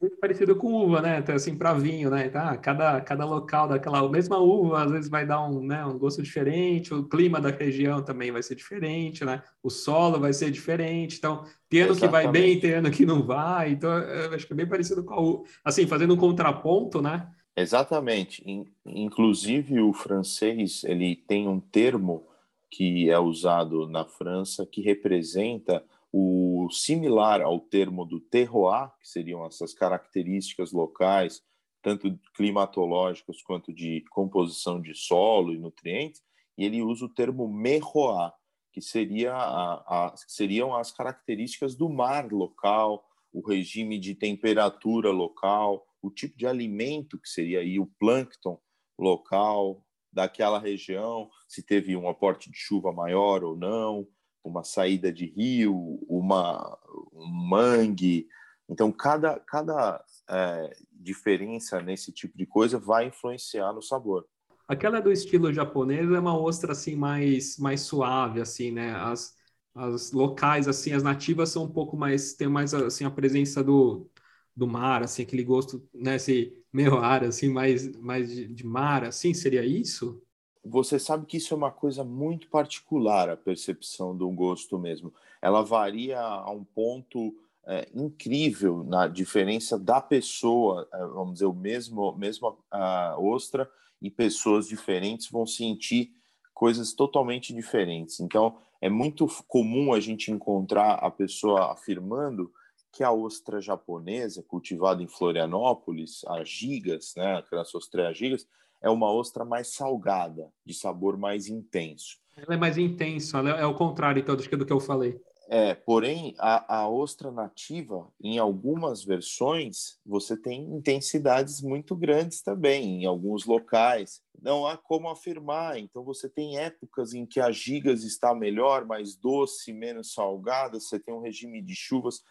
muito 0.00 0.16
parecido 0.18 0.54
com 0.56 0.72
uva, 0.72 1.00
né? 1.00 1.18
Então, 1.18 1.34
assim, 1.34 1.56
para 1.56 1.72
vinho, 1.72 2.10
né? 2.10 2.28
Tá? 2.28 2.56
Cada, 2.56 3.00
cada 3.00 3.24
local 3.24 3.66
daquela 3.66 4.06
mesma 4.08 4.38
uva, 4.38 4.84
às 4.84 4.90
vezes 4.90 5.10
vai 5.10 5.26
dar 5.26 5.44
um, 5.48 5.64
né, 5.64 5.84
um 5.84 5.98
gosto 5.98 6.22
diferente, 6.22 6.92
o 6.92 7.04
clima 7.04 7.40
da 7.40 7.50
região 7.50 8.02
também 8.02 8.30
vai 8.30 8.42
ser 8.42 8.54
diferente, 8.54 9.24
né? 9.24 9.42
O 9.62 9.70
solo 9.70 10.20
vai 10.20 10.32
ser 10.32 10.50
diferente. 10.50 11.16
Então, 11.16 11.44
tem 11.68 11.82
ano 11.82 11.92
Exatamente. 11.92 12.00
que 12.00 12.08
vai 12.08 12.28
bem, 12.30 12.60
tem 12.60 12.72
ano 12.72 12.90
que 12.90 13.06
não 13.06 13.22
vai. 13.22 13.72
Então, 13.72 13.90
eu 13.90 14.34
acho 14.34 14.46
que 14.46 14.52
é 14.52 14.56
bem 14.56 14.68
parecido 14.68 15.02
com 15.02 15.14
a 15.14 15.20
uva. 15.20 15.44
Assim, 15.64 15.86
fazendo 15.86 16.14
um 16.14 16.18
contraponto, 16.18 17.00
né? 17.00 17.28
Exatamente. 17.56 18.44
Inclusive, 18.84 19.80
o 19.80 19.94
francês, 19.94 20.84
ele 20.84 21.16
tem 21.16 21.48
um 21.48 21.58
termo 21.58 22.26
que 22.70 23.08
é 23.08 23.18
usado 23.18 23.88
na 23.88 24.04
França, 24.04 24.66
que 24.66 24.82
representa 24.82 25.82
o 26.12 26.68
similar 26.70 27.40
ao 27.42 27.60
termo 27.60 28.04
do 28.04 28.20
terroir, 28.20 28.90
que 29.00 29.08
seriam 29.08 29.44
essas 29.44 29.74
características 29.74 30.72
locais, 30.72 31.42
tanto 31.82 32.18
climatológicas 32.34 33.42
quanto 33.42 33.72
de 33.72 34.04
composição 34.10 34.80
de 34.80 34.94
solo 34.94 35.54
e 35.54 35.58
nutrientes, 35.58 36.20
e 36.58 36.64
ele 36.64 36.82
usa 36.82 37.04
o 37.04 37.12
termo 37.12 37.48
merroir, 37.48 38.32
que 38.72 38.80
seria 38.80 39.34
a, 39.34 40.14
seriam 40.26 40.74
as 40.74 40.90
características 40.90 41.74
do 41.74 41.88
mar 41.88 42.30
local, 42.32 43.04
o 43.32 43.46
regime 43.46 43.98
de 43.98 44.14
temperatura 44.14 45.10
local, 45.10 45.86
o 46.02 46.10
tipo 46.10 46.36
de 46.36 46.46
alimento 46.46 47.18
que 47.18 47.28
seria 47.28 47.60
aí 47.60 47.78
o 47.78 47.90
plâncton 47.98 48.58
local 48.98 49.82
daquela 50.12 50.58
região, 50.58 51.28
se 51.46 51.62
teve 51.62 51.94
um 51.96 52.08
aporte 52.08 52.50
de 52.50 52.56
chuva 52.56 52.92
maior 52.92 53.44
ou 53.44 53.56
não, 53.56 54.06
uma 54.48 54.64
saída 54.64 55.12
de 55.12 55.26
rio, 55.26 55.98
uma 56.08 56.78
um 57.12 57.26
mangue. 57.26 58.28
Então 58.68 58.90
cada 58.92 59.38
cada 59.40 60.04
é, 60.28 60.76
diferença 60.92 61.80
nesse 61.80 62.12
tipo 62.12 62.36
de 62.36 62.46
coisa 62.46 62.78
vai 62.78 63.06
influenciar 63.06 63.72
no 63.72 63.82
sabor. 63.82 64.26
Aquela 64.68 65.00
do 65.00 65.12
estilo 65.12 65.52
japonês 65.52 66.10
é 66.10 66.18
uma 66.18 66.38
ostra 66.38 66.72
assim 66.72 66.96
mais 66.96 67.56
mais 67.58 67.82
suave 67.82 68.40
assim, 68.40 68.70
né? 68.72 68.92
As 68.94 69.34
as 69.74 70.10
locais 70.10 70.66
assim, 70.68 70.92
as 70.92 71.02
nativas 71.02 71.50
são 71.50 71.64
um 71.64 71.70
pouco 71.70 71.96
mais 71.96 72.32
tem 72.34 72.48
mais 72.48 72.72
assim 72.72 73.04
a 73.04 73.10
presença 73.10 73.62
do, 73.62 74.10
do 74.56 74.66
mar, 74.66 75.02
assim, 75.02 75.22
aquele 75.22 75.44
gosto, 75.44 75.86
né, 75.94 76.16
esse 76.16 76.56
ar 77.02 77.24
assim, 77.24 77.48
mais 77.50 77.94
mais 77.96 78.30
de, 78.30 78.46
de 78.48 78.66
mar, 78.66 79.04
assim, 79.04 79.34
seria 79.34 79.64
isso? 79.64 80.22
Você 80.68 80.98
sabe 80.98 81.26
que 81.26 81.36
isso 81.36 81.54
é 81.54 81.56
uma 81.56 81.70
coisa 81.70 82.02
muito 82.02 82.48
particular, 82.48 83.28
a 83.28 83.36
percepção 83.36 84.16
do 84.16 84.28
gosto 84.30 84.78
mesmo. 84.78 85.12
Ela 85.40 85.62
varia 85.62 86.20
a 86.20 86.50
um 86.50 86.64
ponto 86.64 87.34
é, 87.66 87.88
incrível 87.94 88.84
na 88.84 89.06
diferença 89.06 89.78
da 89.78 90.00
pessoa, 90.00 90.88
é, 90.92 90.98
vamos 91.06 91.34
dizer, 91.34 91.46
o 91.46 91.52
mesmo, 91.52 92.16
mesmo 92.16 92.58
a 92.70 93.16
ostra 93.18 93.70
e 94.00 94.10
pessoas 94.10 94.66
diferentes 94.66 95.30
vão 95.30 95.46
sentir 95.46 96.12
coisas 96.54 96.92
totalmente 96.92 97.52
diferentes. 97.52 98.20
Então, 98.20 98.56
é 98.80 98.88
muito 98.88 99.26
comum 99.46 99.92
a 99.92 100.00
gente 100.00 100.30
encontrar 100.30 100.94
a 100.94 101.10
pessoa 101.10 101.72
afirmando 101.72 102.52
que 102.92 103.04
a 103.04 103.12
ostra 103.12 103.60
japonesa, 103.60 104.42
cultivada 104.42 105.02
em 105.02 105.06
Florianópolis, 105.06 106.24
a 106.26 106.42
gigas, 106.44 107.14
né, 107.16 107.36
aquelas 107.36 107.74
ostras 107.74 108.16
gigas, 108.16 108.46
é 108.82 108.90
uma 108.90 109.12
ostra 109.12 109.44
mais 109.44 109.74
salgada, 109.74 110.50
de 110.64 110.74
sabor 110.74 111.16
mais 111.16 111.48
intenso. 111.48 112.18
Ela 112.36 112.54
é 112.54 112.56
mais 112.56 112.76
intensa, 112.76 113.38
é 113.38 113.64
o 113.64 113.74
contrário 113.74 114.20
então 114.20 114.36
do 114.36 114.66
que 114.66 114.72
eu 114.72 114.80
falei. 114.80 115.18
É, 115.48 115.74
porém, 115.74 116.34
a, 116.38 116.80
a, 116.80 116.88
ostra 116.88 117.30
nativa, 117.30 118.08
em 118.20 118.36
algumas 118.36 119.04
versões, 119.04 119.96
você 120.04 120.36
tem 120.36 120.64
intensidades 120.74 121.62
muito 121.62 121.94
grandes 121.94 122.42
também, 122.42 123.02
em 123.02 123.06
alguns 123.06 123.46
locais. 123.46 124.20
Não 124.42 124.66
há 124.66 124.76
como 124.76 125.08
afirmar. 125.08 125.78
Então, 125.78 126.02
você 126.02 126.28
tem 126.28 126.58
épocas 126.58 127.14
em 127.14 127.24
que 127.24 127.38
a 127.38 127.52
gigas 127.52 128.02
está 128.02 128.34
melhor, 128.34 128.84
mais 128.84 129.14
doce, 129.14 129.72
menos 129.72 130.12
salgada, 130.12 130.80
você 130.80 130.98
tem 130.98 131.14
um 131.14 131.20
regime 131.20 131.62
de 131.62 131.76
chuvas 131.76 132.22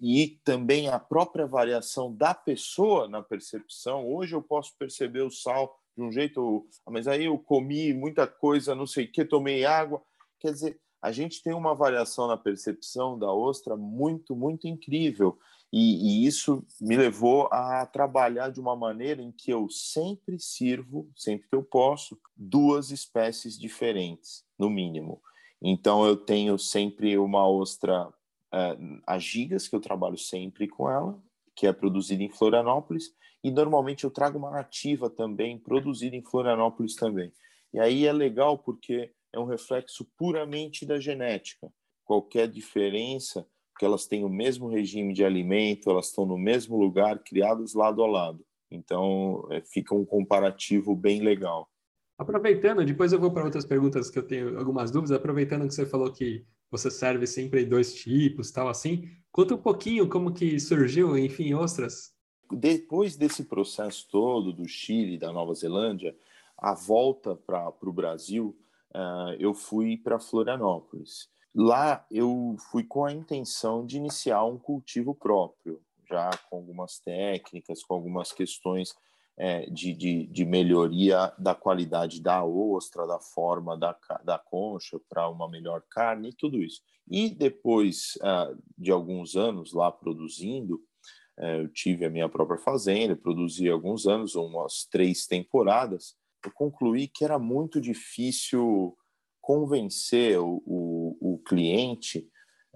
e 0.00 0.40
também 0.44 0.88
a 0.88 0.98
própria 0.98 1.46
variação 1.46 2.14
da 2.14 2.32
pessoa 2.32 3.08
na 3.08 3.22
percepção. 3.22 4.08
Hoje 4.08 4.34
eu 4.34 4.42
posso 4.42 4.74
perceber 4.78 5.22
o 5.22 5.30
sal 5.30 5.78
de 5.96 6.02
um 6.02 6.10
jeito, 6.10 6.66
mas 6.88 7.06
aí 7.06 7.24
eu 7.24 7.38
comi 7.38 7.92
muita 7.92 8.26
coisa, 8.26 8.74
não 8.74 8.86
sei 8.86 9.04
o 9.04 9.12
que, 9.12 9.24
tomei 9.24 9.64
água. 9.64 10.02
Quer 10.40 10.52
dizer, 10.52 10.80
a 11.00 11.10
gente 11.10 11.42
tem 11.42 11.52
uma 11.52 11.74
variação 11.74 12.28
na 12.28 12.36
percepção 12.36 13.18
da 13.18 13.32
ostra 13.32 13.76
muito, 13.76 14.36
muito 14.36 14.68
incrível. 14.68 15.36
E, 15.72 16.22
e, 16.22 16.26
isso 16.26 16.64
me 16.80 16.96
levou 16.96 17.48
a 17.50 17.86
trabalhar 17.86 18.50
de 18.50 18.60
uma 18.60 18.76
maneira 18.76 19.22
em 19.22 19.32
que 19.32 19.50
eu 19.50 19.70
sempre 19.70 20.38
sirvo, 20.38 21.10
sempre 21.16 21.48
que 21.48 21.56
eu 21.56 21.62
posso, 21.62 22.20
duas 22.36 22.90
espécies 22.90 23.58
diferentes, 23.58 24.44
no 24.58 24.68
mínimo. 24.68 25.20
Então, 25.60 26.04
eu 26.04 26.14
tenho 26.14 26.58
sempre 26.58 27.16
uma 27.16 27.48
ostra, 27.48 28.06
uh, 28.08 29.02
a 29.06 29.18
gigas, 29.18 29.66
que 29.66 29.74
eu 29.74 29.80
trabalho 29.80 30.18
sempre 30.18 30.68
com 30.68 30.90
ela, 30.90 31.18
que 31.56 31.66
é 31.66 31.72
produzida 31.72 32.22
em 32.22 32.28
Florianópolis, 32.28 33.14
e 33.42 33.50
normalmente 33.50 34.04
eu 34.04 34.10
trago 34.10 34.38
uma 34.38 34.50
nativa 34.50 35.10
também, 35.10 35.58
produzida 35.58 36.14
em 36.14 36.22
Florianópolis 36.22 36.94
também. 36.94 37.32
E 37.72 37.80
aí 37.80 38.06
é 38.06 38.12
legal 38.12 38.58
porque 38.58 39.12
é 39.32 39.38
um 39.38 39.46
reflexo 39.46 40.06
puramente 40.16 40.84
da 40.84 41.00
genética. 41.00 41.72
Qualquer 42.04 42.48
diferença, 42.48 43.46
porque 43.72 43.84
elas 43.84 44.06
têm 44.06 44.24
o 44.24 44.28
mesmo 44.28 44.68
regime 44.68 45.14
de 45.14 45.24
alimento, 45.24 45.90
elas 45.90 46.08
estão 46.08 46.26
no 46.26 46.36
mesmo 46.36 46.76
lugar, 46.76 47.18
criadas 47.20 47.74
lado 47.74 48.02
a 48.02 48.06
lado. 48.06 48.44
Então, 48.70 49.46
é, 49.50 49.60
fica 49.62 49.94
um 49.94 50.04
comparativo 50.04 50.94
bem 50.94 51.20
legal. 51.20 51.68
Aproveitando, 52.18 52.84
depois 52.84 53.12
eu 53.12 53.18
vou 53.18 53.32
para 53.32 53.44
outras 53.44 53.64
perguntas 53.64 54.10
que 54.10 54.18
eu 54.18 54.26
tenho 54.26 54.58
algumas 54.58 54.90
dúvidas. 54.90 55.16
Aproveitando 55.16 55.66
que 55.66 55.74
você 55.74 55.86
falou 55.86 56.12
que 56.12 56.44
você 56.70 56.90
serve 56.90 57.26
sempre 57.26 57.64
dois 57.64 57.94
tipos, 57.94 58.50
tal 58.50 58.68
assim, 58.68 59.08
conta 59.30 59.54
um 59.54 59.58
pouquinho 59.58 60.08
como 60.08 60.32
que 60.32 60.58
surgiu, 60.60 61.18
enfim, 61.18 61.52
ostras. 61.54 62.11
Depois 62.52 63.16
desse 63.16 63.44
processo 63.44 64.06
todo 64.10 64.52
do 64.52 64.68
Chile, 64.68 65.18
da 65.18 65.32
Nova 65.32 65.54
Zelândia, 65.54 66.16
a 66.56 66.74
volta 66.74 67.34
para 67.34 67.72
o 67.82 67.92
Brasil 67.92 68.56
uh, 68.94 69.34
eu 69.38 69.54
fui 69.54 69.96
para 69.96 70.20
Florianópolis. 70.20 71.28
Lá 71.54 72.06
eu 72.10 72.56
fui 72.70 72.84
com 72.84 73.04
a 73.04 73.12
intenção 73.12 73.84
de 73.84 73.96
iniciar 73.96 74.44
um 74.44 74.58
cultivo 74.58 75.14
próprio, 75.14 75.80
já 76.08 76.30
com 76.48 76.56
algumas 76.56 76.98
técnicas, 76.98 77.82
com 77.82 77.94
algumas 77.94 78.32
questões 78.32 78.94
é, 79.36 79.66
de, 79.70 79.94
de, 79.94 80.26
de, 80.26 80.44
melhoria 80.44 81.32
da 81.38 81.54
qualidade 81.54 82.20
da 82.20 82.44
ostra, 82.44 83.06
da 83.06 83.18
forma 83.18 83.76
da, 83.78 83.96
da 84.22 84.38
concha 84.38 85.00
para 85.08 85.28
uma 85.28 85.48
melhor 85.48 85.82
carne 85.90 86.30
e 86.30 86.34
tudo 86.34 86.62
isso. 86.62 86.82
E 87.08 87.30
depois 87.30 88.16
uh, 88.16 88.56
de 88.76 88.90
alguns 88.90 89.36
anos 89.36 89.72
lá 89.72 89.90
produzindo, 89.90 90.82
eu 91.38 91.68
tive 91.68 92.04
a 92.04 92.10
minha 92.10 92.28
própria 92.28 92.58
fazenda, 92.58 93.16
produzi 93.16 93.68
alguns 93.68 94.06
anos, 94.06 94.34
umas 94.34 94.86
três 94.90 95.26
temporadas, 95.26 96.14
eu 96.44 96.52
concluí 96.52 97.08
que 97.08 97.24
era 97.24 97.38
muito 97.38 97.80
difícil 97.80 98.96
convencer 99.40 100.38
o, 100.38 100.62
o, 100.66 101.34
o 101.34 101.38
cliente, 101.38 102.28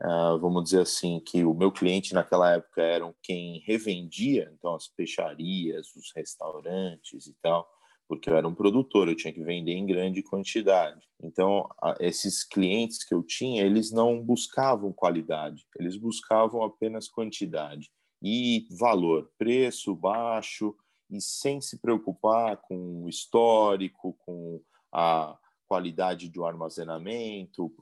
uh, 0.03 0.39
vamos 0.41 0.65
dizer 0.65 0.81
assim, 0.81 1.21
que 1.21 1.45
o 1.45 1.55
meu 1.55 1.71
cliente 1.71 2.15
naquela 2.15 2.55
época 2.55 2.83
eram 2.83 3.15
quem 3.23 3.61
revendia, 3.67 4.51
então 4.53 4.75
as 4.75 4.89
peixarias, 4.89 5.95
os 5.95 6.13
restaurantes 6.15 7.27
e 7.27 7.35
tal, 7.43 7.69
porque 8.09 8.31
eu 8.31 8.37
era 8.37 8.47
um 8.47 8.55
produtor, 8.55 9.09
eu 9.09 9.17
tinha 9.17 9.33
que 9.33 9.43
vender 9.43 9.73
em 9.73 9.87
grande 9.87 10.23
quantidade. 10.23 11.05
Então, 11.21 11.69
esses 11.99 12.45
clientes 12.45 13.05
que 13.05 13.13
eu 13.13 13.23
tinha, 13.23 13.65
eles 13.65 13.91
não 13.91 14.23
buscavam 14.23 14.93
qualidade, 14.93 15.67
eles 15.79 15.97
buscavam 15.97 16.63
apenas 16.63 17.09
quantidade 17.09 17.91
e 18.23 18.67
valor, 18.71 19.31
preço 19.39 19.95
baixo, 19.95 20.75
e 21.11 21.21
sem 21.21 21.61
se 21.61 21.79
preocupar 21.79 22.57
com 22.57 23.05
o 23.05 23.09
histórico, 23.09 24.17
com 24.25 24.61
a 24.93 25.39
qualidade 25.69 26.29
do 26.29 26.45
armazenamento, 26.45 27.73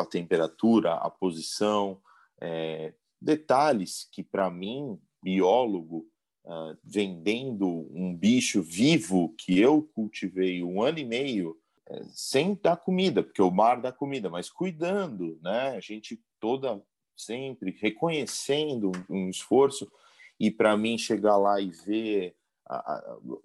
a 0.00 0.04
temperatura, 0.04 0.94
a 0.94 1.10
posição, 1.10 2.00
é, 2.40 2.92
detalhes 3.20 4.08
que 4.10 4.22
para 4.22 4.50
mim, 4.50 4.98
biólogo, 5.22 6.06
uh, 6.44 6.76
vendendo 6.82 7.66
um 7.92 8.14
bicho 8.14 8.60
vivo 8.60 9.34
que 9.38 9.58
eu 9.58 9.88
cultivei 9.94 10.62
um 10.62 10.82
ano 10.82 10.98
e 10.98 11.04
meio, 11.04 11.56
é, 11.88 12.02
sem 12.08 12.58
dar 12.60 12.76
comida, 12.76 13.22
porque 13.22 13.42
o 13.42 13.50
mar 13.50 13.80
dá 13.80 13.92
comida, 13.92 14.28
mas 14.28 14.50
cuidando, 14.50 15.38
né? 15.42 15.70
A 15.76 15.80
gente 15.80 16.20
toda 16.40 16.82
sempre 17.24 17.76
reconhecendo 17.80 18.92
um, 19.08 19.28
esforço 19.28 19.90
e 20.38 20.50
para 20.50 20.76
mim 20.76 20.98
chegar 20.98 21.36
lá 21.36 21.60
e 21.60 21.70
ver 21.70 22.34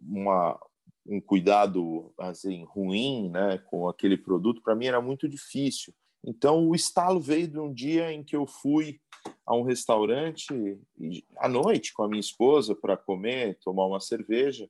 uma, 0.01 0.59
um 1.05 1.19
cuidado 1.19 2.13
assim 2.17 2.63
ruim, 2.65 3.29
né, 3.29 3.57
com 3.69 3.87
aquele 3.87 4.17
produto, 4.17 4.61
para 4.61 4.75
mim 4.75 4.85
era 4.85 5.01
muito 5.01 5.27
difícil. 5.27 5.93
Então 6.23 6.67
o 6.67 6.75
estalo 6.75 7.19
veio 7.19 7.47
de 7.47 7.59
um 7.59 7.73
dia 7.73 8.11
em 8.11 8.23
que 8.23 8.35
eu 8.35 8.45
fui 8.45 8.99
a 9.45 9.55
um 9.55 9.63
restaurante 9.63 10.79
à 11.37 11.47
noite 11.47 11.93
com 11.93 12.03
a 12.03 12.07
minha 12.07 12.19
esposa 12.19 12.75
para 12.75 12.97
comer, 12.97 13.57
tomar 13.63 13.85
uma 13.85 13.99
cerveja, 13.99 14.69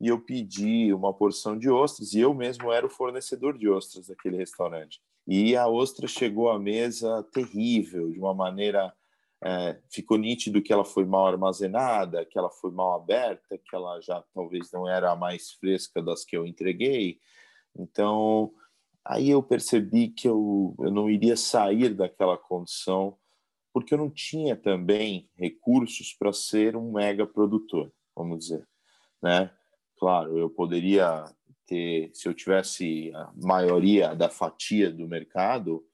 e 0.00 0.08
eu 0.08 0.20
pedi 0.20 0.92
uma 0.92 1.12
porção 1.12 1.58
de 1.58 1.70
ostras 1.70 2.12
e 2.12 2.20
eu 2.20 2.34
mesmo 2.34 2.70
era 2.70 2.86
o 2.86 2.90
fornecedor 2.90 3.56
de 3.56 3.68
ostras 3.68 4.08
daquele 4.08 4.36
restaurante. 4.36 5.00
E 5.26 5.56
a 5.56 5.66
ostra 5.66 6.06
chegou 6.06 6.50
à 6.50 6.58
mesa 6.58 7.22
terrível, 7.32 8.10
de 8.10 8.18
uma 8.18 8.32
maneira 8.32 8.94
é, 9.44 9.78
ficou 9.90 10.16
nítido 10.16 10.62
que 10.62 10.72
ela 10.72 10.84
foi 10.84 11.04
mal 11.04 11.26
armazenada, 11.26 12.24
que 12.24 12.38
ela 12.38 12.50
foi 12.50 12.70
mal 12.70 12.94
aberta, 12.94 13.58
que 13.58 13.74
ela 13.74 14.00
já 14.00 14.22
talvez 14.34 14.70
não 14.72 14.88
era 14.88 15.12
a 15.12 15.16
mais 15.16 15.52
fresca 15.52 16.02
das 16.02 16.24
que 16.24 16.36
eu 16.36 16.46
entreguei. 16.46 17.20
Então, 17.74 18.52
aí 19.04 19.30
eu 19.30 19.42
percebi 19.42 20.08
que 20.08 20.28
eu, 20.28 20.74
eu 20.78 20.90
não 20.90 21.10
iria 21.10 21.36
sair 21.36 21.94
daquela 21.94 22.38
condição, 22.38 23.16
porque 23.72 23.92
eu 23.92 23.98
não 23.98 24.10
tinha 24.10 24.56
também 24.56 25.28
recursos 25.36 26.14
para 26.14 26.32
ser 26.32 26.76
um 26.76 26.92
mega 26.92 27.26
produtor, 27.26 27.92
vamos 28.14 28.38
dizer, 28.38 28.66
né? 29.22 29.50
Claro, 29.98 30.38
eu 30.38 30.48
poderia 30.48 31.24
ter, 31.66 32.10
se 32.14 32.28
eu 32.28 32.34
tivesse 32.34 33.12
a 33.14 33.32
maioria 33.36 34.14
da 34.14 34.28
fatia 34.28 34.90
do 34.90 35.06
mercado, 35.06 35.84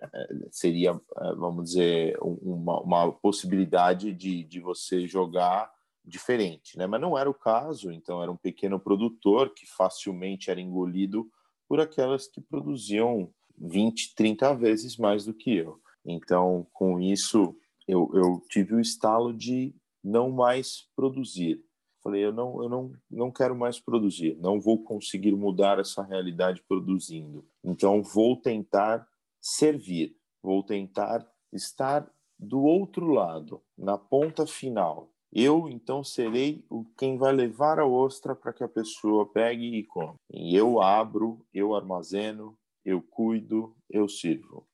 eh, 0.00 0.28
seria, 0.50 0.90
eh, 0.90 1.34
vamos 1.36 1.70
dizer, 1.70 2.16
uma, 2.20 2.80
uma 2.80 3.12
possibilidade 3.12 4.12
de, 4.12 4.44
de 4.44 4.60
você 4.60 5.06
jogar 5.06 5.70
diferente, 6.04 6.76
né? 6.76 6.86
Mas 6.86 7.00
não 7.00 7.16
era 7.16 7.30
o 7.30 7.34
caso, 7.34 7.92
então 7.92 8.22
era 8.22 8.30
um 8.30 8.36
pequeno 8.36 8.80
produtor 8.80 9.54
que 9.54 9.66
facilmente 9.66 10.50
era 10.50 10.60
engolido 10.60 11.30
por 11.68 11.80
aquelas 11.80 12.26
que 12.26 12.40
produziam 12.40 13.32
20, 13.56 14.14
30 14.14 14.54
vezes 14.54 14.96
mais 14.96 15.24
do 15.24 15.32
que 15.32 15.54
eu. 15.54 15.80
Então, 16.04 16.66
com 16.72 17.00
isso, 17.00 17.56
eu, 17.86 18.10
eu 18.14 18.42
tive 18.48 18.74
o 18.74 18.80
estalo 18.80 19.32
de 19.32 19.74
não 20.02 20.30
mais 20.30 20.88
produzir. 20.96 21.62
Falei, 22.02 22.24
eu 22.24 22.32
não, 22.32 22.62
eu 22.62 22.68
não, 22.68 22.92
não 23.08 23.30
quero 23.30 23.54
mais 23.54 23.78
produzir, 23.78 24.36
não 24.40 24.60
vou 24.60 24.82
conseguir 24.82 25.32
mudar 25.32 25.78
essa 25.78 26.02
realidade 26.02 26.62
produzindo. 26.66 27.46
Então, 27.62 28.02
vou 28.02 28.36
tentar 28.36 29.06
servir, 29.40 30.16
vou 30.42 30.64
tentar 30.64 31.24
estar 31.52 32.10
do 32.36 32.60
outro 32.62 33.06
lado, 33.06 33.62
na 33.78 33.96
ponta 33.96 34.46
final. 34.46 35.12
Eu, 35.32 35.68
então, 35.68 36.02
serei 36.02 36.64
o 36.68 36.84
quem 36.98 37.16
vai 37.16 37.32
levar 37.32 37.78
a 37.78 37.86
ostra 37.86 38.34
para 38.34 38.52
que 38.52 38.64
a 38.64 38.68
pessoa 38.68 39.24
pegue 39.32 39.76
e 39.76 39.84
come. 39.84 40.16
E 40.28 40.56
eu 40.56 40.82
abro, 40.82 41.46
eu 41.54 41.74
armazeno, 41.74 42.58
eu 42.84 43.00
cuido, 43.00 43.76
eu 43.88 44.08
sirvo. 44.08 44.66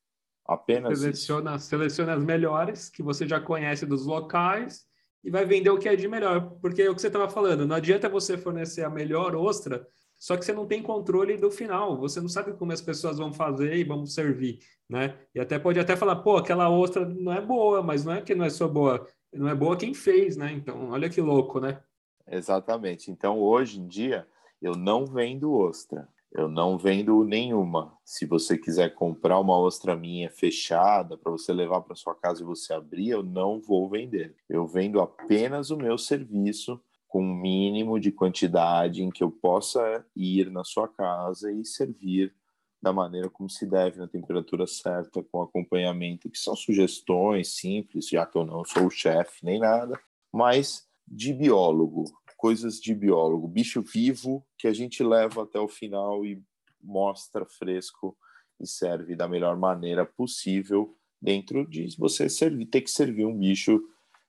Apenas 0.46 0.98
seleciona, 0.98 1.58
seleciona 1.58 2.14
as 2.14 2.24
melhores 2.24 2.88
que 2.88 3.02
você 3.02 3.28
já 3.28 3.38
conhece 3.38 3.84
dos 3.84 4.06
locais 4.06 4.87
e 5.22 5.30
vai 5.30 5.44
vender 5.44 5.70
o 5.70 5.78
que 5.78 5.88
é 5.88 5.96
de 5.96 6.08
melhor. 6.08 6.58
Porque 6.60 6.82
é 6.82 6.90
o 6.90 6.94
que 6.94 7.00
você 7.00 7.08
estava 7.08 7.28
falando, 7.28 7.66
não 7.66 7.76
adianta 7.76 8.08
você 8.08 8.36
fornecer 8.36 8.84
a 8.84 8.90
melhor 8.90 9.34
ostra, 9.34 9.86
só 10.18 10.36
que 10.36 10.44
você 10.44 10.52
não 10.52 10.66
tem 10.66 10.82
controle 10.82 11.36
do 11.36 11.50
final, 11.50 11.96
você 11.96 12.20
não 12.20 12.28
sabe 12.28 12.52
como 12.52 12.72
as 12.72 12.80
pessoas 12.80 13.18
vão 13.18 13.32
fazer 13.32 13.76
e 13.76 13.84
vão 13.84 14.04
servir, 14.04 14.58
né? 14.88 15.16
E 15.32 15.38
até 15.38 15.58
pode 15.58 15.78
até 15.78 15.96
falar, 15.96 16.16
pô, 16.16 16.36
aquela 16.36 16.68
ostra 16.68 17.06
não 17.06 17.32
é 17.32 17.40
boa, 17.40 17.82
mas 17.82 18.04
não 18.04 18.14
é 18.14 18.20
que 18.20 18.34
não 18.34 18.44
é 18.44 18.50
só 18.50 18.66
boa, 18.66 19.06
não 19.32 19.48
é 19.48 19.54
boa 19.54 19.76
quem 19.76 19.94
fez, 19.94 20.36
né? 20.36 20.52
Então, 20.52 20.90
olha 20.90 21.08
que 21.08 21.20
louco, 21.20 21.60
né? 21.60 21.80
Exatamente. 22.26 23.10
Então, 23.10 23.38
hoje 23.38 23.80
em 23.80 23.86
dia, 23.86 24.26
eu 24.60 24.72
não 24.72 25.06
vendo 25.06 25.52
ostra. 25.52 26.08
Eu 26.30 26.48
não 26.48 26.76
vendo 26.76 27.24
nenhuma. 27.24 27.96
Se 28.04 28.26
você 28.26 28.58
quiser 28.58 28.94
comprar 28.94 29.40
uma 29.40 29.58
ostra 29.58 29.96
minha 29.96 30.30
fechada 30.30 31.16
para 31.16 31.32
você 31.32 31.52
levar 31.52 31.80
para 31.80 31.96
sua 31.96 32.14
casa 32.14 32.42
e 32.42 32.46
você 32.46 32.74
abrir, 32.74 33.08
eu 33.10 33.22
não 33.22 33.60
vou 33.60 33.88
vender. 33.88 34.36
Eu 34.48 34.66
vendo 34.66 35.00
apenas 35.00 35.70
o 35.70 35.76
meu 35.76 35.96
serviço 35.96 36.80
com 37.06 37.22
um 37.22 37.34
mínimo 37.34 37.98
de 37.98 38.12
quantidade 38.12 39.02
em 39.02 39.10
que 39.10 39.24
eu 39.24 39.30
possa 39.30 40.04
ir 40.14 40.50
na 40.50 40.62
sua 40.64 40.86
casa 40.86 41.50
e 41.50 41.64
servir 41.64 42.34
da 42.80 42.92
maneira 42.92 43.28
como 43.28 43.50
se 43.50 43.66
deve, 43.66 43.98
na 43.98 44.06
temperatura 44.06 44.66
certa, 44.66 45.22
com 45.22 45.42
acompanhamento, 45.42 46.30
que 46.30 46.38
são 46.38 46.54
sugestões 46.54 47.56
simples, 47.56 48.08
já 48.08 48.24
que 48.24 48.38
eu 48.38 48.44
não 48.44 48.64
sou 48.64 48.86
o 48.86 48.90
chefe 48.90 49.44
nem 49.44 49.58
nada, 49.58 49.98
mas 50.32 50.87
de 51.10 51.32
biólogo, 51.32 52.04
coisas 52.36 52.80
de 52.80 52.94
biólogo, 52.94 53.48
bicho 53.48 53.82
vivo 53.82 54.44
que 54.56 54.68
a 54.68 54.72
gente 54.72 55.02
leva 55.02 55.42
até 55.42 55.58
o 55.58 55.68
final 55.68 56.24
e 56.24 56.42
mostra 56.82 57.44
fresco 57.44 58.16
e 58.60 58.66
serve 58.66 59.16
da 59.16 59.28
melhor 59.28 59.56
maneira 59.56 60.04
possível 60.04 60.96
dentro 61.20 61.66
de 61.68 61.88
você 61.98 62.28
servir, 62.28 62.66
ter 62.66 62.82
que 62.82 62.90
servir 62.90 63.24
um 63.24 63.36
bicho 63.36 63.80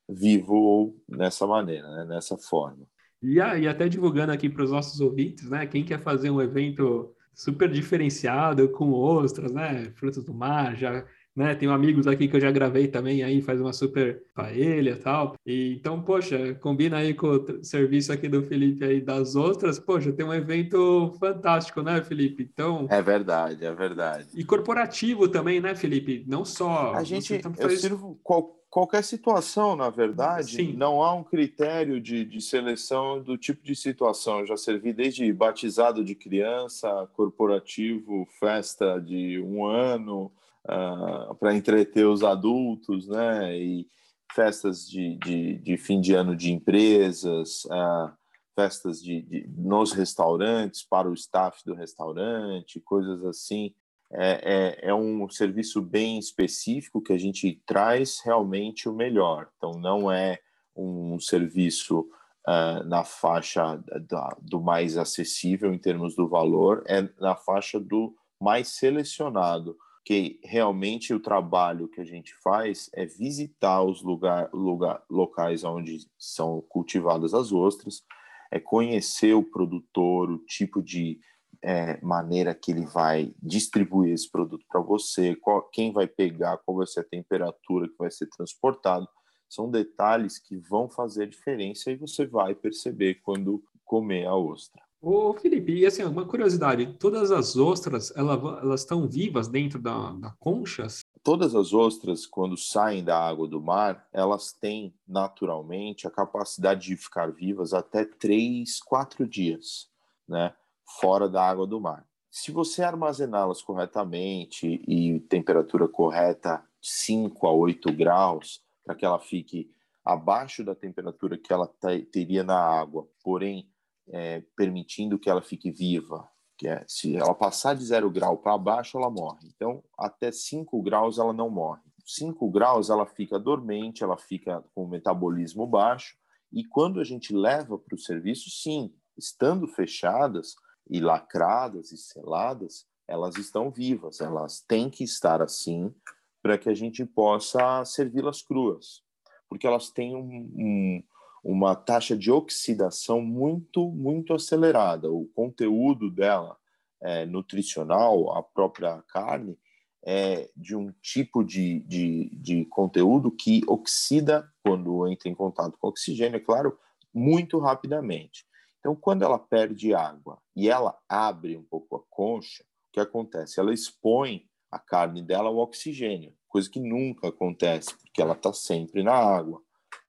vivo 0.08 0.56
ou 0.56 1.04
nessa 1.08 1.46
maneira, 1.46 1.88
né? 1.96 2.06
nessa 2.06 2.38
forma. 2.38 2.88
E, 3.22 3.36
e 3.36 3.68
até 3.68 3.88
divulgando 3.88 4.32
aqui 4.32 4.50
para 4.50 4.64
os 4.64 4.72
nossos 4.72 5.00
ouvintes, 5.00 5.50
né? 5.50 5.68
Quem 5.68 5.84
quer 5.84 6.02
fazer 6.02 6.32
um 6.32 6.42
evento 6.42 7.14
super 7.34 7.70
diferenciado 7.70 8.70
com 8.70 8.92
ostras, 8.92 9.52
né? 9.52 9.92
Frutos 9.96 10.24
do 10.24 10.34
mar, 10.34 10.76
já 10.76 11.06
né? 11.40 11.56
Tenho 11.56 11.72
amigos 11.72 12.06
aqui 12.06 12.28
que 12.28 12.36
eu 12.36 12.42
já 12.42 12.52
gravei 12.52 12.90
também, 12.90 13.24
aí 13.24 13.42
faz 13.42 13.62
uma 13.62 13.72
super 13.72 14.24
paella 14.36 14.90
e 14.90 14.96
tal. 14.96 15.36
E, 15.46 15.74
então, 15.74 16.02
poxa, 16.02 16.54
combina 16.56 16.98
aí 16.98 17.14
com 17.14 17.28
o 17.28 17.64
serviço 17.64 18.12
aqui 18.12 18.28
do 18.28 18.44
Felipe 18.44 18.84
aí 18.84 19.00
das 19.00 19.38
ostras, 19.38 19.80
poxa, 19.80 20.12
tem 20.12 20.26
um 20.26 20.34
evento 20.34 21.16
fantástico, 21.18 21.82
né, 21.82 22.04
Felipe? 22.04 22.44
Então... 22.54 22.88
É 22.90 23.02
verdade, 23.02 23.66
é 23.66 23.74
verdade. 23.74 24.28
E 24.36 24.44
corporativo 24.44 25.30
também, 25.30 25.62
né, 25.62 25.74
Felipe? 25.76 26.26
Não 26.28 26.44
só... 26.44 26.94
A 26.94 27.06
gente, 27.06 27.40
eu 27.58 27.70
sirvo 27.70 28.20
qual, 28.22 28.60
qualquer 28.70 29.06
situação, 29.06 29.78
na 29.78 29.90
verdade, 29.90 30.58
Sim. 30.58 30.74
não 30.74 31.02
há 31.02 31.14
um 31.16 31.24
critério 31.24 32.02
de, 32.02 32.26
de 32.26 32.42
seleção 32.42 33.24
do 33.24 33.38
tipo 33.38 33.64
de 33.64 33.78
situação. 33.78 34.42
Eu 34.42 34.48
já 34.48 34.58
servi 34.58 34.92
desde 34.92 35.32
batizado 35.32 36.04
de 36.04 36.16
criança, 36.16 37.08
corporativo, 37.14 38.28
festa 38.42 39.00
de 39.00 39.40
um 39.40 39.66
ano, 39.66 40.30
uh, 40.66 41.36
para 41.36 41.56
entreter 41.56 42.06
os 42.06 42.24
adultos, 42.24 43.08
né? 43.08 43.58
E 43.58 43.88
festas 44.34 44.88
de, 44.88 45.18
de, 45.18 45.58
de, 45.58 45.78
fim 45.78 46.00
de 46.00 46.14
ano 46.14 46.36
de 46.36 46.52
empresas, 46.52 47.66
uh, 47.66 48.12
festas 48.56 49.02
de, 49.02 49.22
de, 49.22 49.48
nos 49.58 49.92
restaurantes 49.92 50.84
para 50.84 51.10
o 51.10 51.14
staff 51.14 51.64
do 51.66 51.74
restaurante, 51.74 52.80
coisas 52.82 53.24
assim. 53.26 53.74
É, 54.12 54.80
é, 54.82 54.90
é, 54.90 54.94
um 54.94 55.30
serviço 55.30 55.84
bem 55.84 56.18
específico 56.18 57.00
que 57.00 57.14
a 57.14 57.18
gente 57.18 57.62
traz 57.64 58.20
realmente 58.26 58.90
o 58.90 58.94
melhor. 58.94 59.50
Então, 59.56 59.74
não 59.74 60.12
é 60.12 60.40
um 60.76 61.20
serviço 61.20 62.00
uh, 62.48 62.84
na 62.86 63.04
faixa 63.04 63.80
da, 64.08 64.36
do 64.42 64.60
mais 64.60 64.98
acessível 64.98 65.72
em 65.72 65.78
termos 65.78 66.16
do 66.16 66.28
valor, 66.28 66.84
é 66.88 67.08
na 67.20 67.36
faixa 67.36 67.80
do 67.80 68.16
mais 68.42 68.70
selecionado 68.70 69.78
que 70.06 70.40
realmente 70.44 71.14
o 71.14 71.20
trabalho 71.20 71.88
que 71.88 72.02
a 72.02 72.06
gente 72.06 72.34
faz 72.44 72.90
é 72.94 73.06
visitar 73.06 73.84
os 73.84 74.02
lugar, 74.02 74.50
lugar, 74.54 75.04
locais 75.10 75.64
onde 75.64 76.00
são 76.18 76.62
cultivadas 76.70 77.34
as 77.34 77.52
ostras, 77.52 78.04
é 78.52 78.60
conhecer 78.60 79.34
o 79.34 79.44
produtor, 79.44 80.32
o 80.32 80.40
tipo 80.40 80.82
de 80.82 81.20
é, 81.62 82.00
maneira 82.02 82.56
que 82.56 82.72
ele 82.72 82.86
vai 82.86 83.34
distribuir 83.42 84.14
esse 84.14 84.30
produto 84.30 84.66
para 84.68 84.82
você, 84.82 85.36
qual, 85.36 85.62
quem 85.70 85.92
vai 85.92 86.08
pegar, 86.08 86.58
qual 86.58 86.78
vai 86.78 86.88
ser 86.88 87.02
a 87.02 87.08
temperatura 87.08 87.88
que 87.88 87.98
vai 87.98 88.10
ser 88.10 88.28
transportado. 88.28 89.08
São 89.48 89.70
detalhes 89.70 90.40
que 90.40 90.58
vão 90.58 90.90
fazer 90.90 91.28
diferença 91.28 91.92
e 91.92 91.96
você 91.96 92.26
vai 92.26 92.56
perceber 92.56 93.16
quando 93.16 93.64
comer 93.84 94.26
a 94.26 94.36
ostra. 94.36 94.89
Ô, 95.02 95.34
Felipe, 95.34 95.74
e 95.74 95.86
assim, 95.86 96.04
uma 96.04 96.26
curiosidade, 96.26 96.86
todas 97.00 97.32
as 97.32 97.56
ostras, 97.56 98.12
elas 98.18 98.82
estão 98.82 99.08
vivas 99.08 99.48
dentro 99.48 99.80
da, 99.80 100.12
da 100.12 100.32
concha? 100.32 100.88
Todas 101.24 101.56
as 101.56 101.74
ostras, 101.74 102.26
quando 102.26 102.58
saem 102.58 103.02
da 103.02 103.18
água 103.18 103.48
do 103.48 103.62
mar, 103.62 104.06
elas 104.12 104.52
têm 104.52 104.94
naturalmente 105.08 106.06
a 106.06 106.12
capacidade 106.12 106.88
de 106.88 106.98
ficar 106.98 107.32
vivas 107.32 107.74
até 107.74 108.04
três, 108.04 108.82
quatro 108.82 109.26
dias, 109.26 109.90
né? 110.28 110.54
Fora 111.00 111.30
da 111.30 111.48
água 111.48 111.66
do 111.66 111.80
mar. 111.80 112.06
Se 112.30 112.52
você 112.52 112.84
armazená-las 112.84 113.62
corretamente 113.62 114.84
e 114.86 115.20
temperatura 115.22 115.88
correta, 115.88 116.62
5 116.82 117.48
a 117.48 117.52
8 117.54 117.94
graus, 117.94 118.62
para 118.86 118.96
que 118.96 119.06
ela 119.06 119.20
fique 119.20 119.72
abaixo 120.04 120.64
da 120.64 120.76
temperatura 120.76 121.38
que 121.38 121.54
ela 121.54 121.70
teria 122.12 122.44
na 122.44 122.60
água, 122.60 123.08
porém 123.24 123.70
é, 124.12 124.44
permitindo 124.56 125.20
que 125.20 125.30
ela 125.30 125.42
fique 125.42 125.72
viva, 125.72 126.30
que 126.58 126.68
é 126.68 126.84
se 126.88 127.16
ela 127.16 127.34
passar 127.34 127.76
de 127.76 127.86
zero 127.86 128.10
grau 128.10 128.38
para 128.38 128.58
baixo, 128.58 128.98
ela 128.98 129.10
morre. 129.10 129.48
Então, 129.56 129.84
até 129.98 130.32
5 130.32 130.82
graus 130.82 131.18
ela 131.18 131.32
não 131.32 131.50
morre. 131.50 131.82
5 132.06 132.50
graus 132.50 132.90
ela 132.90 133.06
fica 133.06 133.40
dormente, 133.40 134.04
ela 134.04 134.18
fica 134.18 134.64
com 134.74 134.84
o 134.84 134.90
metabolismo 134.90 135.66
baixo, 135.66 136.18
e 136.52 136.66
quando 136.66 137.00
a 137.00 137.04
gente 137.04 137.34
leva 137.34 137.78
para 137.78 137.96
o 137.96 138.00
serviço, 138.00 138.50
sim, 138.50 138.94
estando 139.18 139.68
fechadas 139.68 140.56
e 140.90 141.00
lacradas 141.00 141.92
e 141.92 141.98
seladas, 141.98 142.88
elas 143.08 143.38
estão 143.38 143.70
vivas, 143.70 144.20
elas 144.20 144.62
têm 144.62 144.90
que 144.90 145.04
estar 145.04 145.42
assim 145.42 145.94
para 146.42 146.58
que 146.58 146.70
a 146.70 146.74
gente 146.74 147.06
possa 147.06 147.84
servi-las 147.86 148.42
cruas, 148.42 149.04
porque 149.48 149.68
elas 149.68 149.90
têm 149.90 150.16
um, 150.16 150.52
um 150.56 151.04
uma 151.44 151.76
taxa 151.76 152.18
de 152.18 152.32
oxidação 152.32 153.22
muito, 153.22 153.90
muito 153.92 154.34
acelerada. 154.34 155.12
O 155.12 155.26
conteúdo 155.34 156.10
dela 156.10 156.58
é, 157.02 157.26
nutricional, 157.26 158.36
a 158.36 158.44
própria 158.44 159.02
carne, 159.08 159.58
é 160.04 160.50
de 160.56 160.76
um 160.76 160.94
tipo 161.02 161.44
de, 161.44 161.82
de, 161.82 162.30
de 162.34 162.66
conteúdo 162.66 163.32
que 163.32 163.62
oxida 163.68 164.50
quando 164.64 165.08
entra 165.08 165.30
em 165.30 165.36
contato 165.36 165.78
com 165.78 165.88
oxigênio, 165.88 166.38
é 166.38 166.40
claro, 166.40 166.78
muito 167.14 167.60
rapidamente. 167.60 168.46
Então, 168.80 168.96
quando 168.96 169.24
ela 169.24 169.38
perde 169.38 169.94
água 169.94 170.42
e 170.56 170.70
ela 170.70 170.98
abre 171.08 171.58
um 171.58 171.64
pouco 171.64 171.98
a 171.98 172.02
concha, 172.10 172.64
o 172.64 172.94
que 172.94 173.00
acontece? 173.00 173.60
Ela 173.60 173.74
expõe 173.74 174.48
a 174.72 174.80
carne 174.80 175.22
dela 175.22 175.50
ao 175.50 175.58
oxigênio, 175.58 176.34
coisa 176.48 176.70
que 176.70 176.80
nunca 176.80 177.28
acontece, 177.28 177.94
porque 177.98 178.22
ela 178.22 178.34
está 178.34 178.54
sempre 178.54 179.04
na 179.04 179.14
água, 179.14 179.62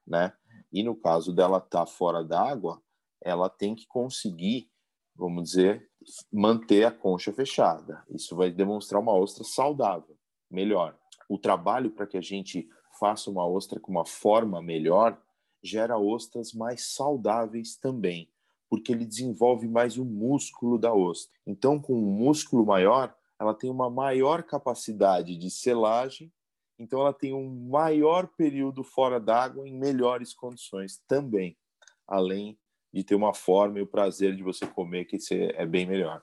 né? 0.06 0.32
E 0.72 0.82
no 0.82 0.94
caso 0.94 1.32
dela 1.32 1.58
estar 1.58 1.80
tá 1.80 1.86
fora 1.86 2.22
d'água, 2.24 2.80
ela 3.22 3.48
tem 3.48 3.74
que 3.74 3.86
conseguir, 3.86 4.70
vamos 5.14 5.50
dizer, 5.50 5.88
manter 6.32 6.84
a 6.84 6.90
concha 6.90 7.32
fechada. 7.32 8.04
Isso 8.08 8.34
vai 8.36 8.50
demonstrar 8.50 9.00
uma 9.00 9.12
ostra 9.12 9.44
saudável, 9.44 10.16
melhor. 10.50 10.96
O 11.28 11.38
trabalho 11.38 11.90
para 11.90 12.06
que 12.06 12.16
a 12.16 12.22
gente 12.22 12.68
faça 12.98 13.30
uma 13.30 13.46
ostra 13.46 13.78
com 13.78 13.90
uma 13.90 14.06
forma 14.06 14.62
melhor 14.62 15.20
gera 15.62 15.98
ostras 15.98 16.52
mais 16.52 16.94
saudáveis 16.94 17.76
também, 17.76 18.30
porque 18.68 18.92
ele 18.92 19.04
desenvolve 19.04 19.68
mais 19.68 19.98
o 19.98 20.04
músculo 20.04 20.78
da 20.78 20.92
ostra. 20.92 21.38
Então, 21.46 21.78
com 21.78 21.94
um 21.94 22.16
músculo 22.16 22.64
maior, 22.64 23.14
ela 23.38 23.54
tem 23.54 23.70
uma 23.70 23.90
maior 23.90 24.42
capacidade 24.42 25.36
de 25.36 25.50
selagem, 25.50 26.32
então 26.80 27.00
ela 27.02 27.12
tem 27.12 27.34
um 27.34 27.68
maior 27.68 28.26
período 28.26 28.82
fora 28.82 29.20
d'água 29.20 29.68
em 29.68 29.78
melhores 29.78 30.32
condições 30.32 30.98
também, 31.06 31.54
além 32.08 32.58
de 32.92 33.04
ter 33.04 33.14
uma 33.14 33.34
forma 33.34 33.78
e 33.78 33.82
o 33.82 33.86
prazer 33.86 34.34
de 34.34 34.42
você 34.42 34.66
comer 34.66 35.04
que 35.04 35.18
é 35.30 35.66
bem 35.66 35.86
melhor. 35.86 36.22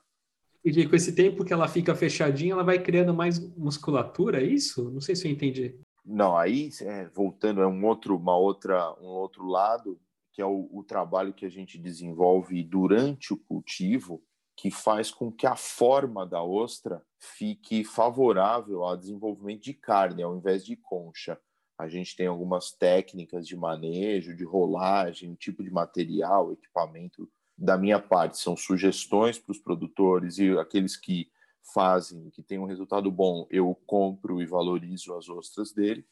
E 0.66 0.86
com 0.88 0.96
esse 0.96 1.14
tempo 1.14 1.46
que 1.46 1.54
ela 1.54 1.68
fica 1.68 1.96
fechadinha, 1.96 2.54
ela 2.54 2.64
vai 2.64 2.82
criando 2.82 3.14
mais 3.14 3.40
musculatura, 3.56 4.42
é 4.42 4.46
isso? 4.46 4.90
Não 4.90 5.00
sei 5.00 5.16
se 5.16 5.28
eu 5.28 5.32
entendi. 5.32 5.80
Não, 6.04 6.36
aí 6.36 6.72
é, 6.82 7.06
voltando 7.10 7.62
é 7.62 7.68
um 7.68 7.86
outro, 7.86 8.18
uma 8.18 8.36
outra, 8.36 8.94
um 9.00 9.06
outro 9.06 9.46
lado 9.46 10.00
que 10.34 10.42
é 10.42 10.46
o, 10.46 10.68
o 10.72 10.84
trabalho 10.84 11.34
que 11.34 11.46
a 11.46 11.50
gente 11.50 11.78
desenvolve 11.78 12.62
durante 12.64 13.34
o 13.34 13.38
cultivo, 13.38 14.24
que 14.56 14.72
faz 14.72 15.12
com 15.12 15.32
que 15.32 15.48
a 15.48 15.56
forma 15.56 16.26
da 16.26 16.44
ostra 16.44 17.04
fique 17.20 17.84
favorável 17.84 18.84
ao 18.84 18.98
desenvolvimento 18.98 19.64
de 19.64 19.74
carne 19.74 20.24
ao 20.24 20.36
invés 20.36 20.66
de 20.66 20.76
concha. 20.76 21.40
A 21.78 21.88
gente 21.88 22.16
tem 22.16 22.28
algumas 22.28 22.72
técnicas 22.72 23.48
de 23.48 23.56
manejo, 23.56 24.36
de 24.36 24.44
rolagem, 24.44 25.36
tipo 25.36 25.64
de 25.64 25.70
material, 25.70 26.52
equipamento. 26.52 27.30
Da 27.58 27.78
minha 27.78 28.00
parte, 28.00 28.38
são 28.38 28.56
sugestões 28.56 29.38
para 29.38 29.52
os 29.52 29.60
produtores 29.60 30.38
e 30.38 30.58
aqueles 30.58 30.96
que 30.96 31.30
fazem, 31.74 32.30
que 32.32 32.42
tem 32.42 32.58
um 32.58 32.66
resultado 32.66 33.12
bom, 33.12 33.46
eu 33.50 33.76
compro 33.86 34.42
e 34.42 34.46
valorizo 34.46 35.14
as 35.16 35.28
ostras 35.28 35.72
dele 35.72 36.06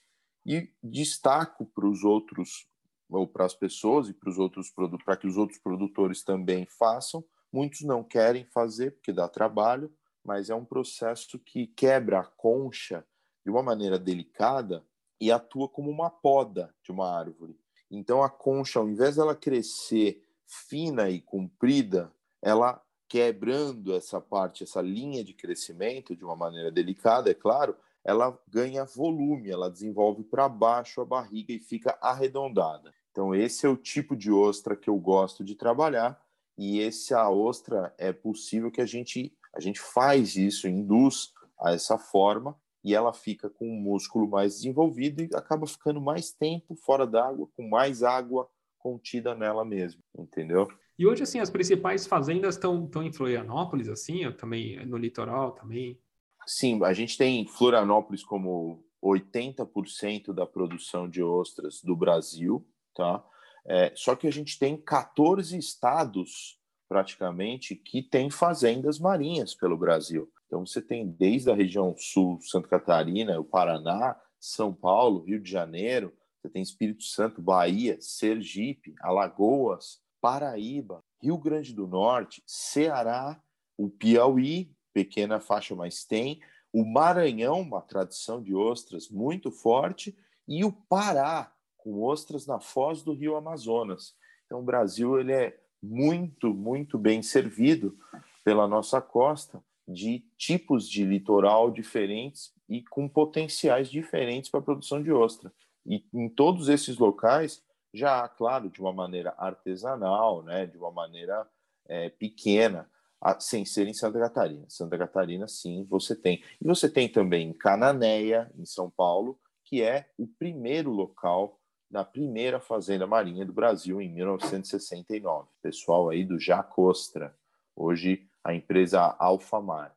e 0.46 0.70
destaco 0.84 1.66
para 1.66 1.88
os 1.88 2.04
outros 2.04 2.68
ou 3.10 3.28
para 3.28 3.46
as 3.46 3.54
pessoas 3.54 4.10
e 4.10 4.14
para 4.14 4.30
os 4.30 4.38
outros 4.38 4.72
para 5.04 5.18
que 5.18 5.28
os 5.28 5.38
outros 5.38 5.60
produtores 5.60 6.24
também 6.24 6.66
façam. 6.66 7.24
Muitos 7.52 7.82
não 7.82 8.04
querem 8.04 8.46
fazer 8.46 8.92
porque 8.92 9.14
dá 9.14 9.28
trabalho, 9.28 9.92
mas 10.26 10.50
é 10.50 10.56
um 10.56 10.66
processo 10.66 11.38
que 11.38 11.68
quebra 11.68 12.20
a 12.20 12.26
concha 12.26 13.06
de 13.46 13.52
uma 13.52 13.62
maneira 13.62 14.00
delicada 14.00 14.84
e 15.22 15.32
atua 15.32 15.70
como 15.70 15.90
uma 15.90 16.10
poda 16.10 16.74
de 16.84 16.92
uma 16.92 17.16
árvore. 17.16 17.58
Então 17.90 18.24
a 18.24 18.30
concha, 18.30 18.80
ao 18.80 18.90
invés 18.90 19.16
dela 19.16 19.36
crescer 19.36 20.24
fina 20.48 21.10
e 21.10 21.22
comprida, 21.22 22.12
ela 22.42 22.82
quebrando 23.08 23.94
essa 23.94 24.20
parte, 24.20 24.64
essa 24.64 24.82
linha 24.82 25.24
de 25.24 25.34
crescimento 25.34 26.16
de 26.16 26.26
uma 26.26 26.36
maneira 26.36 26.72
delicada, 26.72 27.30
é 27.30 27.36
claro, 27.36 27.78
ela 28.04 28.38
ganha 28.48 28.84
volume, 28.84 29.52
ela 29.52 29.70
desenvolve 29.70 30.24
para 30.24 30.50
baixo 30.50 31.02
a 31.02 31.06
barriga 31.06 31.54
e 31.54 31.60
fica 31.60 31.98
arredondada. 32.02 32.94
Então 33.12 33.34
esse 33.34 33.66
é 33.66 33.70
o 33.70 33.78
tipo 33.78 34.16
de 34.16 34.32
ostra 34.32 34.76
que 34.76 34.90
eu 34.90 34.98
gosto 34.98 35.44
de 35.44 35.56
trabalhar 35.56 36.20
e 36.58 36.80
esse 36.80 37.14
a 37.14 37.30
ostra 37.30 37.94
é 37.98 38.12
possível 38.12 38.72
que 38.72 38.82
a 38.82 38.86
gente 38.86 39.36
a 39.56 39.60
gente 39.60 39.80
faz 39.80 40.36
isso, 40.36 40.68
induz 40.68 41.32
a 41.60 41.72
essa 41.74 41.98
forma 41.98 42.56
e 42.84 42.94
ela 42.94 43.14
fica 43.14 43.50
com 43.50 43.68
um 43.68 43.82
músculo 43.82 44.30
mais 44.30 44.56
desenvolvido 44.56 45.24
e 45.24 45.30
acaba 45.34 45.66
ficando 45.66 46.00
mais 46.00 46.32
tempo 46.32 46.76
fora 46.76 47.08
d'água, 47.08 47.48
com 47.56 47.68
mais 47.68 48.04
água 48.04 48.48
contida 48.78 49.34
nela 49.34 49.66
mesmo, 49.66 50.04
entendeu? 50.16 50.68
E 50.98 51.08
hoje, 51.08 51.24
assim, 51.24 51.40
as 51.40 51.50
principais 51.50 52.06
fazendas 52.06 52.56
estão 52.56 52.90
em 53.02 53.12
Florianópolis, 53.12 53.90
assim, 53.90 54.32
também 54.34 54.86
no 54.86 54.98
litoral 54.98 55.52
também? 55.54 56.00
Sim, 56.46 56.84
a 56.84 56.94
gente 56.94 57.18
tem 57.18 57.48
Florianópolis 57.48 58.24
como 58.24 58.86
80% 59.04 60.32
da 60.32 60.46
produção 60.46 61.10
de 61.10 61.24
ostras 61.24 61.82
do 61.82 61.96
Brasil, 61.96 62.66
tá? 62.94 63.26
É, 63.68 63.92
só 63.96 64.16
que 64.16 64.28
a 64.28 64.32
gente 64.32 64.60
tem 64.60 64.78
14 64.78 65.58
estados, 65.58 66.60
praticamente, 66.88 67.76
que 67.76 68.02
têm 68.02 68.30
fazendas 68.30 69.00
marinhas 69.00 69.54
pelo 69.54 69.78
Brasil. 69.78 70.32
Então 70.46 70.66
você 70.66 70.82
tem 70.82 71.08
desde 71.08 71.50
a 71.50 71.56
região 71.56 71.96
sul, 71.98 72.40
Santa 72.42 72.68
Catarina, 72.68 73.40
o 73.40 73.44
Paraná, 73.44 74.20
São 74.40 74.74
Paulo, 74.74 75.24
Rio 75.24 75.40
de 75.40 75.50
Janeiro, 75.50 76.14
você 76.46 76.50
tem 76.50 76.62
Espírito 76.62 77.04
Santo, 77.04 77.42
Bahia, 77.42 77.98
Sergipe, 78.00 78.94
Alagoas, 79.02 80.00
Paraíba, 80.22 81.04
Rio 81.22 81.38
Grande 81.38 81.74
do 81.74 81.88
Norte, 81.88 82.44
Ceará, 82.46 83.42
o 83.78 83.90
Piauí, 83.90 84.72
pequena 84.94 85.40
faixa, 85.40 85.76
mas 85.76 86.06
tem, 86.06 86.40
o 86.72 86.86
Maranhão, 86.86 87.62
uma 87.62 87.82
tradição 87.82 88.42
de 88.42 88.54
ostras 88.54 89.10
muito 89.10 89.52
forte, 89.52 90.16
e 90.48 90.64
o 90.64 90.72
Pará, 90.72 91.52
com 91.78 92.02
ostras 92.04 92.46
na 92.46 92.60
foz 92.60 93.02
do 93.02 93.14
Rio 93.14 93.36
Amazonas. 93.36 94.16
Então, 94.46 94.60
o 94.60 94.64
Brasil 94.64 95.20
ele 95.20 95.34
é 95.34 95.60
muito, 95.86 96.54
muito 96.54 96.98
bem 96.98 97.22
servido 97.22 97.98
pela 98.44 98.68
nossa 98.68 99.02
costa 99.02 99.64
de 99.88 100.26
tipos 100.38 100.90
de 100.90 101.04
litoral 101.04 101.70
diferentes 101.70 102.54
e 102.68 102.84
com 102.84 103.08
potenciais 103.08 103.90
diferentes 103.90 104.50
para 104.50 104.60
a 104.60 104.64
produção 104.64 105.02
de 105.02 105.12
ostra. 105.12 105.54
E 105.86 106.04
em 106.14 106.28
todos 106.28 106.70
esses 106.70 106.98
locais, 106.98 107.64
já, 107.94 108.28
claro, 108.28 108.70
de 108.70 108.82
uma 108.82 108.92
maneira 108.92 109.34
artesanal, 109.38 110.44
né, 110.44 110.66
de 110.66 110.78
uma 110.78 110.92
maneira 110.92 111.48
é, 111.88 112.10
pequena, 112.10 112.90
a, 113.22 113.40
sem 113.40 113.64
ser 113.64 113.88
em 113.88 113.94
Santa 113.94 114.20
Catarina. 114.20 114.66
Santa 114.68 114.98
Catarina, 114.98 115.48
sim, 115.48 115.86
você 115.90 116.16
tem. 116.16 116.44
E 116.60 116.66
você 116.66 116.90
tem 116.90 117.08
também 117.08 117.50
em 117.50 117.54
Cananéia, 117.54 118.52
em 118.58 118.66
São 118.66 118.90
Paulo, 118.90 119.40
que 119.64 119.82
é 119.82 120.10
o 120.18 120.28
primeiro 120.28 120.92
local 120.92 121.60
da 121.90 122.04
primeira 122.04 122.60
fazenda 122.60 123.08
marinha 123.08 123.46
do 123.46 123.54
Brasil 123.54 124.02
em 124.02 124.14
1969. 124.14 125.48
Pessoal 125.62 126.10
aí 126.10 126.24
do 126.24 126.40
Jacostra, 126.40 127.36
hoje 127.76 128.28
a 128.44 128.54
empresa 128.54 129.16
Alfamar. 129.20 129.96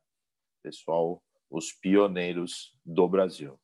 Pessoal, 0.61 1.21
os 1.49 1.71
pioneiros 1.71 2.73
do 2.85 3.07
Brasil. 3.07 3.59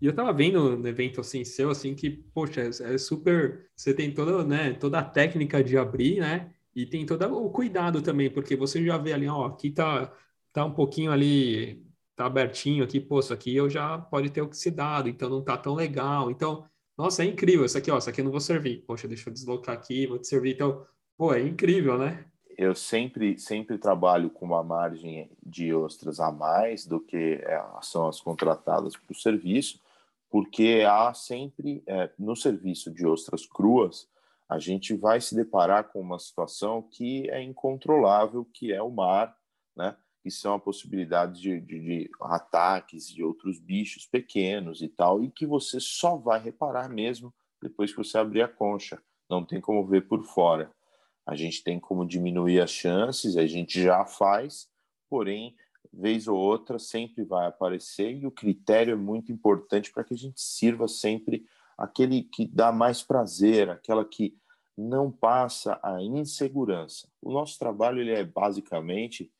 E 0.00 0.06
eu 0.06 0.14
tava 0.14 0.32
vendo 0.32 0.76
no 0.76 0.88
evento 0.88 1.20
assim 1.20 1.44
seu, 1.44 1.70
assim, 1.70 1.94
que, 1.94 2.10
poxa, 2.10 2.60
é, 2.60 2.98
super. 2.98 3.70
Você 3.74 3.94
tem 3.94 4.12
toda, 4.12 4.44
né, 4.44 4.74
toda 4.74 4.98
a 4.98 5.04
técnica 5.04 5.64
de 5.64 5.78
abrir, 5.78 6.20
né? 6.20 6.52
E 6.74 6.84
tem 6.84 7.06
todo 7.06 7.24
o 7.34 7.50
cuidado 7.50 8.02
também, 8.02 8.30
porque 8.30 8.54
você 8.54 8.84
já 8.84 8.98
vê 8.98 9.14
ali, 9.14 9.26
ó, 9.26 9.46
aqui 9.46 9.70
tá, 9.70 10.12
tá 10.52 10.64
um 10.64 10.74
pouquinho 10.74 11.10
ali, 11.10 11.82
tá 12.14 12.26
abertinho 12.26 12.84
aqui, 12.84 13.06
isso 13.10 13.32
aqui 13.32 13.56
eu 13.56 13.70
já 13.70 13.98
pode 13.98 14.28
ter 14.30 14.42
oxidado, 14.42 15.08
então 15.08 15.30
não 15.30 15.42
tá 15.42 15.56
tão 15.56 15.74
legal. 15.74 16.30
Então, 16.30 16.68
nossa, 16.96 17.22
é 17.22 17.26
incrível 17.26 17.64
isso 17.64 17.76
aqui, 17.76 17.90
ó, 17.90 17.98
isso 17.98 18.08
aqui 18.08 18.20
eu 18.20 18.24
não 18.24 18.32
vou 18.32 18.40
servir. 18.40 18.82
Poxa, 18.86 19.06
deixa 19.06 19.28
eu 19.28 19.32
deslocar 19.32 19.74
aqui, 19.74 20.06
vou 20.06 20.18
te 20.18 20.26
servir. 20.26 20.54
Então, 20.54 20.86
pô, 21.16 21.34
é 21.34 21.42
incrível, 21.42 21.98
né? 21.98 22.24
Eu 22.56 22.74
sempre, 22.74 23.38
sempre 23.38 23.76
trabalho 23.76 24.30
com 24.30 24.46
uma 24.46 24.62
margem 24.62 25.30
de 25.44 25.74
ostras 25.74 26.20
a 26.20 26.32
mais 26.32 26.86
do 26.86 26.98
que 26.98 27.34
é, 27.42 27.62
são 27.82 28.08
as 28.08 28.18
contratadas 28.20 28.96
para 28.96 29.12
o 29.12 29.14
serviço, 29.14 29.78
porque 30.30 30.82
há 30.88 31.12
sempre, 31.12 31.82
é, 31.86 32.10
no 32.18 32.34
serviço 32.34 32.90
de 32.90 33.06
ostras 33.06 33.44
cruas, 33.44 34.08
a 34.48 34.58
gente 34.58 34.94
vai 34.94 35.20
se 35.20 35.34
deparar 35.34 35.84
com 35.84 36.00
uma 36.00 36.18
situação 36.18 36.80
que 36.80 37.28
é 37.30 37.42
incontrolável, 37.42 38.46
que 38.54 38.72
é 38.72 38.80
o 38.80 38.90
mar, 38.90 39.36
né? 39.76 39.94
Que 40.26 40.30
são 40.32 40.54
a 40.54 40.58
possibilidade 40.58 41.40
de, 41.40 41.60
de, 41.60 41.78
de, 41.78 42.10
ataques 42.20 43.06
de 43.06 43.22
outros 43.22 43.60
bichos 43.60 44.06
pequenos 44.06 44.82
e 44.82 44.88
tal, 44.88 45.22
e 45.22 45.30
que 45.30 45.46
você 45.46 45.78
só 45.78 46.16
vai 46.16 46.42
reparar 46.42 46.88
mesmo 46.88 47.32
depois 47.62 47.92
que 47.92 47.98
você 47.98 48.18
abrir 48.18 48.42
a 48.42 48.48
concha. 48.48 49.00
Não 49.30 49.44
tem 49.44 49.60
como 49.60 49.86
ver 49.86 50.08
por 50.08 50.24
fora. 50.24 50.68
A 51.24 51.36
gente 51.36 51.62
tem 51.62 51.78
como 51.78 52.04
diminuir 52.04 52.60
as 52.60 52.72
chances, 52.72 53.36
a 53.36 53.46
gente 53.46 53.80
já 53.80 54.04
faz, 54.04 54.68
porém 55.08 55.54
vez 55.92 56.26
ou 56.26 56.36
outra 56.36 56.76
sempre 56.76 57.22
vai 57.22 57.46
aparecer 57.46 58.12
e 58.12 58.26
o 58.26 58.32
critério 58.32 58.94
é 58.94 58.96
muito 58.96 59.30
importante 59.30 59.92
para 59.92 60.02
que 60.02 60.14
a 60.14 60.18
gente 60.18 60.40
sirva 60.40 60.88
sempre 60.88 61.46
aquele 61.78 62.24
que 62.24 62.48
dá 62.48 62.72
mais 62.72 63.00
prazer, 63.00 63.70
aquela 63.70 64.04
que 64.04 64.36
não 64.76 65.08
passa 65.08 65.78
a 65.84 66.02
insegurança. 66.02 67.08
O 67.22 67.32
nosso 67.32 67.56
trabalho 67.60 68.00
ele 68.00 68.10
é 68.10 68.24
basicamente 68.24 69.30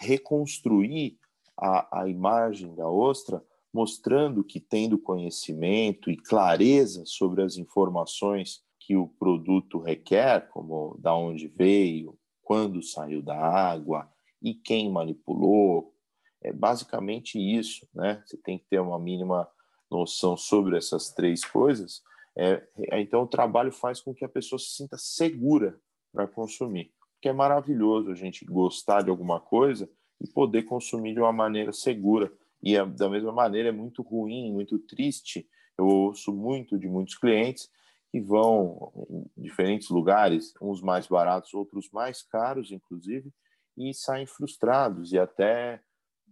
reconstruir 0.00 1.18
a, 1.56 2.02
a 2.02 2.08
imagem 2.08 2.74
da 2.74 2.88
ostra, 2.88 3.44
mostrando 3.72 4.44
que 4.44 4.60
tendo 4.60 4.98
conhecimento 4.98 6.10
e 6.10 6.16
clareza 6.16 7.04
sobre 7.06 7.42
as 7.42 7.56
informações 7.56 8.62
que 8.78 8.96
o 8.96 9.08
produto 9.08 9.78
requer, 9.78 10.48
como 10.50 10.96
da 11.00 11.14
onde 11.14 11.48
veio, 11.48 12.18
quando 12.42 12.82
saiu 12.82 13.22
da 13.22 13.36
água 13.36 14.08
e 14.42 14.54
quem 14.54 14.90
manipulou, 14.90 15.94
é 16.42 16.52
basicamente 16.52 17.38
isso, 17.38 17.88
né? 17.94 18.22
Você 18.26 18.36
tem 18.36 18.58
que 18.58 18.66
ter 18.68 18.78
uma 18.78 18.98
mínima 18.98 19.48
noção 19.90 20.36
sobre 20.36 20.76
essas 20.76 21.10
três 21.10 21.44
coisas. 21.44 22.02
É, 22.36 22.62
é 22.90 23.00
então, 23.00 23.22
o 23.22 23.26
trabalho 23.26 23.72
faz 23.72 24.00
com 24.00 24.14
que 24.14 24.24
a 24.24 24.28
pessoa 24.28 24.58
se 24.58 24.74
sinta 24.76 24.98
segura 24.98 25.80
para 26.12 26.28
consumir. 26.28 26.93
Porque 27.24 27.30
é 27.30 27.32
maravilhoso 27.32 28.10
a 28.10 28.14
gente 28.14 28.44
gostar 28.44 29.00
de 29.00 29.08
alguma 29.08 29.40
coisa 29.40 29.88
e 30.20 30.28
poder 30.28 30.64
consumir 30.64 31.14
de 31.14 31.20
uma 31.20 31.32
maneira 31.32 31.72
segura. 31.72 32.30
E 32.62 32.76
é, 32.76 32.84
da 32.84 33.08
mesma 33.08 33.32
maneira 33.32 33.70
é 33.70 33.72
muito 33.72 34.02
ruim, 34.02 34.52
muito 34.52 34.78
triste. 34.78 35.48
Eu 35.78 35.86
ouço 35.86 36.34
muito 36.34 36.78
de 36.78 36.86
muitos 36.86 37.16
clientes 37.16 37.70
que 38.10 38.20
vão 38.20 38.92
em 39.08 39.42
diferentes 39.42 39.88
lugares, 39.88 40.52
uns 40.60 40.82
mais 40.82 41.06
baratos, 41.06 41.54
outros 41.54 41.88
mais 41.90 42.22
caros, 42.22 42.70
inclusive, 42.70 43.32
e 43.74 43.94
saem 43.94 44.26
frustrados 44.26 45.14
e 45.14 45.18
até 45.18 45.80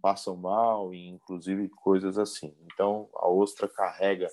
passam 0.02 0.36
mal, 0.36 0.92
e 0.92 1.08
inclusive 1.08 1.70
coisas 1.70 2.18
assim. 2.18 2.54
Então, 2.66 3.08
a 3.14 3.26
ostra 3.30 3.66
carrega 3.66 4.28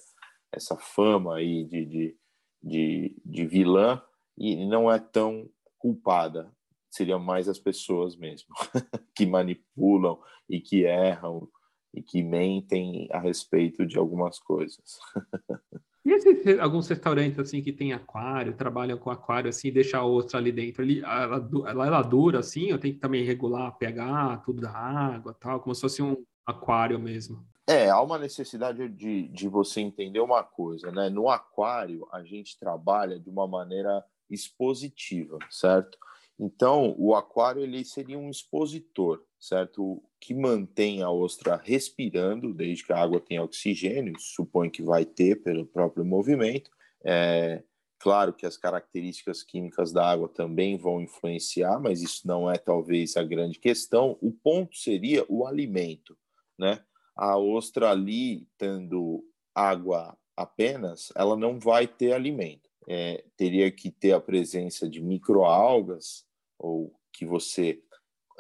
essa 0.51 0.75
fama 0.75 1.37
aí 1.37 1.63
de, 1.63 1.85
de, 1.85 2.17
de, 2.61 3.21
de 3.23 3.45
vilã 3.45 4.01
e 4.37 4.65
não 4.67 4.91
é 4.91 4.99
tão 4.99 5.49
culpada. 5.79 6.51
Seriam 6.91 7.19
mais 7.19 7.47
as 7.47 7.57
pessoas 7.57 8.15
mesmo 8.15 8.49
que 9.15 9.25
manipulam 9.25 10.19
e 10.49 10.59
que 10.59 10.83
erram 10.83 11.47
e 11.93 12.03
que 12.03 12.21
mentem 12.21 13.07
a 13.11 13.19
respeito 13.19 13.85
de 13.85 13.97
algumas 13.97 14.37
coisas. 14.39 14.99
E 16.05 16.11
esses, 16.11 16.57
alguns 16.59 16.87
restaurantes 16.87 17.37
assim 17.37 17.61
que 17.61 17.73
tem 17.73 17.93
aquário, 17.93 18.55
trabalham 18.55 18.97
com 18.97 19.11
aquário 19.11 19.49
assim, 19.49 19.71
deixar 19.71 19.99
a 19.99 20.05
ostra 20.05 20.39
ali 20.39 20.51
dentro, 20.51 20.81
ali, 20.81 21.01
ela, 21.01 21.49
ela, 21.67 21.87
ela 21.87 22.01
dura 22.01 22.39
assim, 22.39 22.67
eu 22.67 22.79
tenho 22.79 22.93
que 22.93 22.99
também 22.99 23.23
regular 23.23 23.77
pH, 23.77 24.37
tudo 24.45 24.61
da 24.61 24.71
água, 24.71 25.35
tal, 25.39 25.59
como 25.59 25.75
se 25.75 25.81
fosse 25.81 26.01
um 26.01 26.15
aquário 26.45 26.97
mesmo. 26.97 27.45
É, 27.67 27.89
há 27.89 28.01
uma 28.01 28.17
necessidade 28.17 28.89
de, 28.89 29.27
de 29.27 29.47
você 29.47 29.81
entender 29.81 30.19
uma 30.19 30.41
coisa, 30.41 30.91
né? 30.91 31.09
No 31.09 31.29
aquário, 31.29 32.07
a 32.11 32.23
gente 32.23 32.57
trabalha 32.57 33.19
de 33.19 33.29
uma 33.29 33.47
maneira 33.47 34.03
expositiva, 34.29 35.37
certo? 35.49 35.97
Então, 36.39 36.95
o 36.97 37.13
aquário 37.13 37.61
ele 37.61 37.83
seria 37.83 38.17
um 38.17 38.29
expositor, 38.29 39.21
certo? 39.37 40.01
Que 40.21 40.33
mantém 40.33 41.01
a 41.01 41.11
ostra 41.11 41.57
respirando, 41.57 42.53
desde 42.53 42.85
que 42.85 42.93
a 42.93 43.01
água 43.01 43.19
tenha 43.19 43.43
oxigênio, 43.43 44.17
supõe 44.17 44.69
que 44.69 44.81
vai 44.81 45.03
ter 45.03 45.43
pelo 45.43 45.65
próprio 45.65 46.05
movimento. 46.05 46.71
É, 47.03 47.61
claro 47.99 48.31
que 48.31 48.45
as 48.45 48.55
características 48.55 49.43
químicas 49.43 49.91
da 49.91 50.09
água 50.09 50.29
também 50.29 50.77
vão 50.77 51.01
influenciar, 51.01 51.77
mas 51.77 52.01
isso 52.01 52.25
não 52.25 52.49
é 52.49 52.57
talvez 52.57 53.17
a 53.17 53.23
grande 53.23 53.59
questão. 53.59 54.17
O 54.21 54.31
ponto 54.31 54.77
seria 54.77 55.25
o 55.27 55.45
alimento, 55.45 56.17
né? 56.57 56.81
A 57.17 57.37
ostra 57.37 57.91
ali, 57.91 58.47
tendo 58.57 59.25
água 59.53 60.17
apenas, 60.37 61.11
ela 61.15 61.35
não 61.35 61.59
vai 61.59 61.85
ter 61.85 62.13
alimento. 62.13 62.68
É, 62.87 63.23
teria 63.37 63.71
que 63.71 63.91
ter 63.91 64.13
a 64.13 64.19
presença 64.19 64.89
de 64.89 65.01
microalgas 65.01 66.25
ou 66.57 66.93
que 67.13 67.25
você 67.25 67.81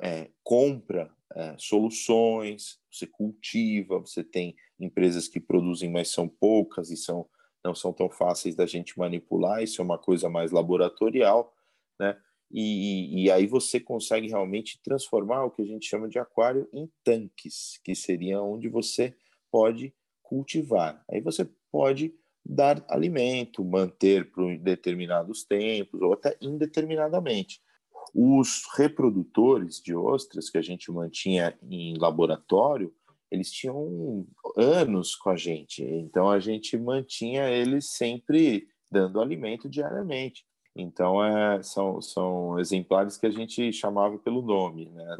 é, 0.01 0.29
compra 0.43 1.11
é, 1.35 1.55
soluções, 1.57 2.79
você 2.91 3.05
cultiva, 3.05 3.99
você 3.99 4.23
tem 4.23 4.55
empresas 4.79 5.27
que 5.27 5.39
produzem, 5.39 5.91
mas 5.91 6.09
são 6.09 6.27
poucas 6.27 6.89
e 6.89 6.97
são 6.97 7.27
não 7.63 7.75
são 7.75 7.91
tão 7.91 8.09
fáceis 8.09 8.55
da 8.55 8.65
gente 8.65 8.97
manipular, 8.97 9.61
isso 9.61 9.81
é 9.81 9.83
uma 9.83 9.97
coisa 9.97 10.29
mais 10.29 10.49
laboratorial, 10.49 11.53
né? 11.99 12.17
E, 12.51 13.25
e, 13.25 13.31
aí 13.31 13.45
você 13.45 13.79
consegue 13.79 14.27
realmente 14.27 14.81
transformar 14.81 15.43
o 15.43 15.51
que 15.51 15.61
a 15.61 15.65
gente 15.65 15.85
chama 15.85 16.09
de 16.09 16.17
aquário 16.17 16.67
em 16.73 16.89
tanques, 17.03 17.79
que 17.83 17.93
seria 17.93 18.41
onde 18.41 18.67
você 18.67 19.15
pode 19.51 19.93
cultivar. 20.23 21.03
Aí 21.11 21.21
você 21.21 21.47
pode 21.71 22.15
dar 22.45 22.83
alimento, 22.89 23.63
manter 23.63 24.31
por 24.31 24.57
determinados 24.57 25.43
tempos 25.43 26.01
ou 26.01 26.13
até 26.13 26.35
indeterminadamente. 26.41 27.61
Os 28.13 28.63
reprodutores 28.75 29.81
de 29.81 29.95
ostras 29.95 30.49
que 30.49 30.57
a 30.57 30.61
gente 30.61 30.91
mantinha 30.91 31.57
em 31.61 31.97
laboratório, 31.97 32.93
eles 33.29 33.51
tinham 33.51 34.25
anos 34.57 35.15
com 35.15 35.29
a 35.29 35.35
gente, 35.35 35.83
então 35.83 36.29
a 36.29 36.39
gente 36.39 36.75
mantinha 36.77 37.47
eles 37.49 37.91
sempre 37.91 38.67
dando 38.91 39.21
alimento 39.21 39.69
diariamente. 39.69 40.43
Então, 40.81 41.23
é, 41.23 41.61
são, 41.61 42.01
são 42.01 42.59
exemplares 42.59 43.17
que 43.17 43.25
a 43.25 43.29
gente 43.31 43.71
chamava 43.73 44.17
pelo 44.17 44.41
nome, 44.41 44.89
né? 44.89 45.17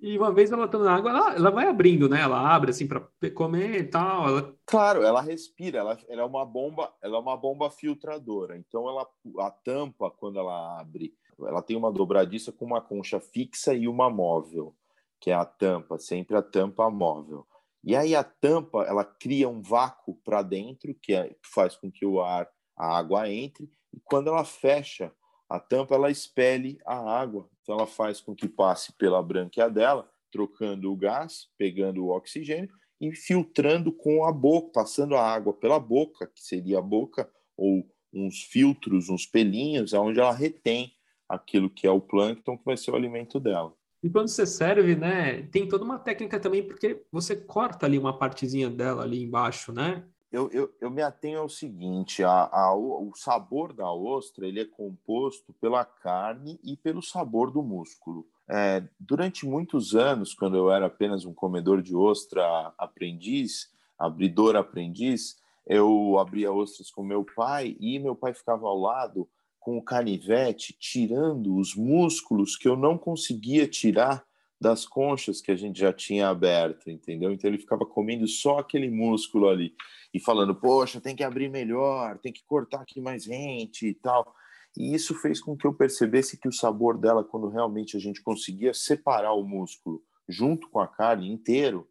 e 0.00 0.16
uma 0.16 0.32
vez 0.32 0.50
ela 0.50 0.64
está 0.66 0.78
na 0.78 0.94
água, 0.94 1.10
ela, 1.10 1.34
ela, 1.34 1.50
vai 1.50 1.66
abrindo, 1.66 2.08
né? 2.08 2.20
Ela 2.20 2.54
abre 2.54 2.70
assim 2.70 2.86
para 2.86 3.02
comer 3.34 3.80
e 3.80 3.84
tal. 3.84 4.28
Ela... 4.28 4.54
Claro, 4.64 5.02
ela 5.02 5.20
respira. 5.20 5.78
Ela, 5.78 5.98
ela, 6.08 6.22
é 6.22 6.24
uma 6.24 6.44
bomba, 6.44 6.92
ela 7.02 7.16
é 7.16 7.20
uma 7.20 7.36
bomba 7.36 7.70
filtradora. 7.70 8.56
Então, 8.56 8.88
ela, 8.88 9.06
a 9.46 9.50
tampa 9.50 10.10
quando 10.10 10.38
ela 10.38 10.80
abre, 10.80 11.14
ela 11.40 11.62
tem 11.62 11.76
uma 11.76 11.92
dobradiça 11.92 12.50
com 12.52 12.64
uma 12.64 12.80
concha 12.80 13.20
fixa 13.20 13.74
e 13.74 13.86
uma 13.86 14.08
móvel, 14.08 14.74
que 15.20 15.30
é 15.30 15.34
a 15.34 15.44
tampa, 15.44 15.98
sempre 15.98 16.36
a 16.36 16.42
tampa 16.42 16.90
móvel. 16.90 17.46
E 17.84 17.94
aí 17.94 18.16
a 18.16 18.24
tampa, 18.24 18.82
ela 18.82 19.04
cria 19.04 19.48
um 19.48 19.62
vácuo 19.62 20.16
para 20.24 20.42
dentro, 20.42 20.92
que, 21.00 21.14
é, 21.14 21.28
que 21.28 21.48
faz 21.54 21.76
com 21.76 21.88
que 21.90 22.04
o 22.04 22.20
ar, 22.20 22.48
a 22.76 22.98
água 22.98 23.30
entre, 23.30 23.70
e 23.96 24.00
quando 24.04 24.28
ela 24.28 24.44
fecha 24.44 25.10
a 25.48 25.58
tampa, 25.58 25.94
ela 25.94 26.10
expele 26.10 26.78
a 26.84 27.18
água. 27.18 27.48
Então 27.62 27.76
ela 27.76 27.86
faz 27.86 28.20
com 28.20 28.34
que 28.34 28.48
passe 28.48 28.92
pela 28.92 29.22
branquiadela, 29.22 30.08
trocando 30.30 30.92
o 30.92 30.96
gás, 30.96 31.48
pegando 31.56 32.04
o 32.04 32.10
oxigênio 32.10 32.68
e 33.00 33.14
filtrando 33.14 33.90
com 33.92 34.24
a 34.24 34.32
boca, 34.32 34.70
passando 34.74 35.16
a 35.16 35.22
água 35.22 35.52
pela 35.52 35.78
boca, 35.78 36.26
que 36.26 36.42
seria 36.42 36.78
a 36.78 36.82
boca, 36.82 37.30
ou 37.56 37.88
uns 38.12 38.42
filtros, 38.42 39.08
uns 39.08 39.26
pelinhos, 39.26 39.92
onde 39.92 40.20
ela 40.20 40.32
retém 40.32 40.92
aquilo 41.28 41.70
que 41.70 41.86
é 41.86 41.90
o 41.90 42.00
plâncton, 42.00 42.56
que 42.56 42.64
vai 42.64 42.76
ser 42.76 42.90
o 42.90 42.96
alimento 42.96 43.40
dela. 43.40 43.74
E 44.02 44.10
quando 44.10 44.28
você 44.28 44.46
serve, 44.46 44.94
né, 44.94 45.42
tem 45.50 45.66
toda 45.66 45.84
uma 45.84 45.98
técnica 45.98 46.38
também, 46.38 46.62
porque 46.62 47.02
você 47.10 47.34
corta 47.34 47.86
ali 47.86 47.98
uma 47.98 48.16
partezinha 48.16 48.70
dela 48.70 49.02
ali 49.02 49.22
embaixo, 49.22 49.72
né? 49.72 50.04
Eu, 50.30 50.50
eu, 50.50 50.74
eu 50.80 50.90
me 50.90 51.02
atenho 51.02 51.40
ao 51.40 51.48
seguinte, 51.48 52.22
a, 52.24 52.48
a, 52.52 52.74
o 52.74 53.12
sabor 53.14 53.72
da 53.72 53.90
ostra 53.92 54.46
ele 54.46 54.60
é 54.60 54.64
composto 54.64 55.52
pela 55.60 55.84
carne 55.84 56.58
e 56.64 56.76
pelo 56.76 57.00
sabor 57.00 57.50
do 57.50 57.62
músculo. 57.62 58.26
É, 58.48 58.82
durante 58.98 59.46
muitos 59.46 59.94
anos, 59.94 60.34
quando 60.34 60.56
eu 60.56 60.70
era 60.70 60.86
apenas 60.86 61.24
um 61.24 61.32
comedor 61.32 61.80
de 61.80 61.94
ostra 61.94 62.72
aprendiz, 62.76 63.70
abridor 63.98 64.56
aprendiz, 64.56 65.36
eu 65.66 66.18
abria 66.18 66.52
ostras 66.52 66.90
com 66.90 67.02
meu 67.02 67.24
pai 67.24 67.76
e 67.80 67.98
meu 67.98 68.14
pai 68.14 68.34
ficava 68.34 68.66
ao 68.66 68.78
lado 68.78 69.28
com 69.60 69.78
o 69.78 69.82
canivete, 69.82 70.76
tirando 70.78 71.56
os 71.56 71.74
músculos 71.74 72.56
que 72.56 72.68
eu 72.68 72.76
não 72.76 72.98
conseguia 72.98 73.66
tirar 73.66 74.24
das 74.60 74.86
conchas 74.86 75.40
que 75.40 75.50
a 75.50 75.56
gente 75.56 75.78
já 75.78 75.92
tinha 75.92 76.28
aberto, 76.28 76.90
entendeu? 76.90 77.32
Então 77.32 77.48
ele 77.48 77.58
ficava 77.58 77.84
comendo 77.84 78.26
só 78.26 78.58
aquele 78.58 78.90
músculo 78.90 79.48
ali 79.48 79.74
e 80.12 80.20
falando, 80.20 80.54
poxa, 80.54 81.00
tem 81.00 81.14
que 81.14 81.24
abrir 81.24 81.50
melhor, 81.50 82.18
tem 82.18 82.32
que 82.32 82.44
cortar 82.44 82.80
aqui 82.80 83.00
mais 83.00 83.26
rente 83.26 83.86
e 83.86 83.94
tal. 83.94 84.34
E 84.76 84.94
isso 84.94 85.14
fez 85.14 85.40
com 85.40 85.56
que 85.56 85.66
eu 85.66 85.74
percebesse 85.74 86.38
que 86.38 86.48
o 86.48 86.52
sabor 86.52 86.98
dela, 86.98 87.24
quando 87.24 87.48
realmente 87.48 87.96
a 87.96 88.00
gente 88.00 88.22
conseguia 88.22 88.74
separar 88.74 89.32
o 89.32 89.44
músculo 89.44 90.02
junto 90.28 90.68
com 90.68 90.80
a 90.80 90.88
carne 90.88 91.30
inteiro, 91.30 91.88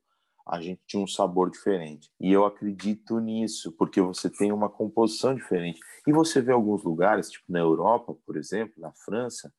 a 0.48 0.62
gente 0.62 0.82
tinha 0.86 1.02
um 1.02 1.08
sabor 1.08 1.50
diferente. 1.50 2.12
E 2.20 2.32
eu 2.32 2.46
acredito 2.46 3.20
nisso, 3.20 3.72
porque 3.72 4.00
você 4.00 4.30
tem 4.30 4.52
uma 4.52 4.70
composição 4.70 5.34
diferente. 5.34 5.80
E 6.06 6.12
você 6.12 6.40
vê 6.42 6.52
alguns 6.52 6.84
lugares, 6.84 7.32
tipo 7.32 7.52
na 7.52 7.60
Europa, 7.60 8.16
por 8.26 8.38
exemplo, 8.38 8.76
na 8.78 8.92
França, 8.92 9.52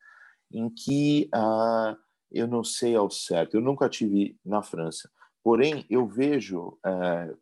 em 0.53 0.71
que 0.71 1.29
ah, 1.35 1.97
eu 2.31 2.47
não 2.47 2.65
sei 2.65 2.95
ao 2.95 3.11
certo, 3.11 3.55
eu 3.55 3.61
nunca 3.61 3.89
tive 3.89 4.39
na 4.45 4.63
França, 4.63 5.11
porém 5.43 5.85
eu 5.89 6.07
vejo 6.07 6.79
é, 6.85 7.35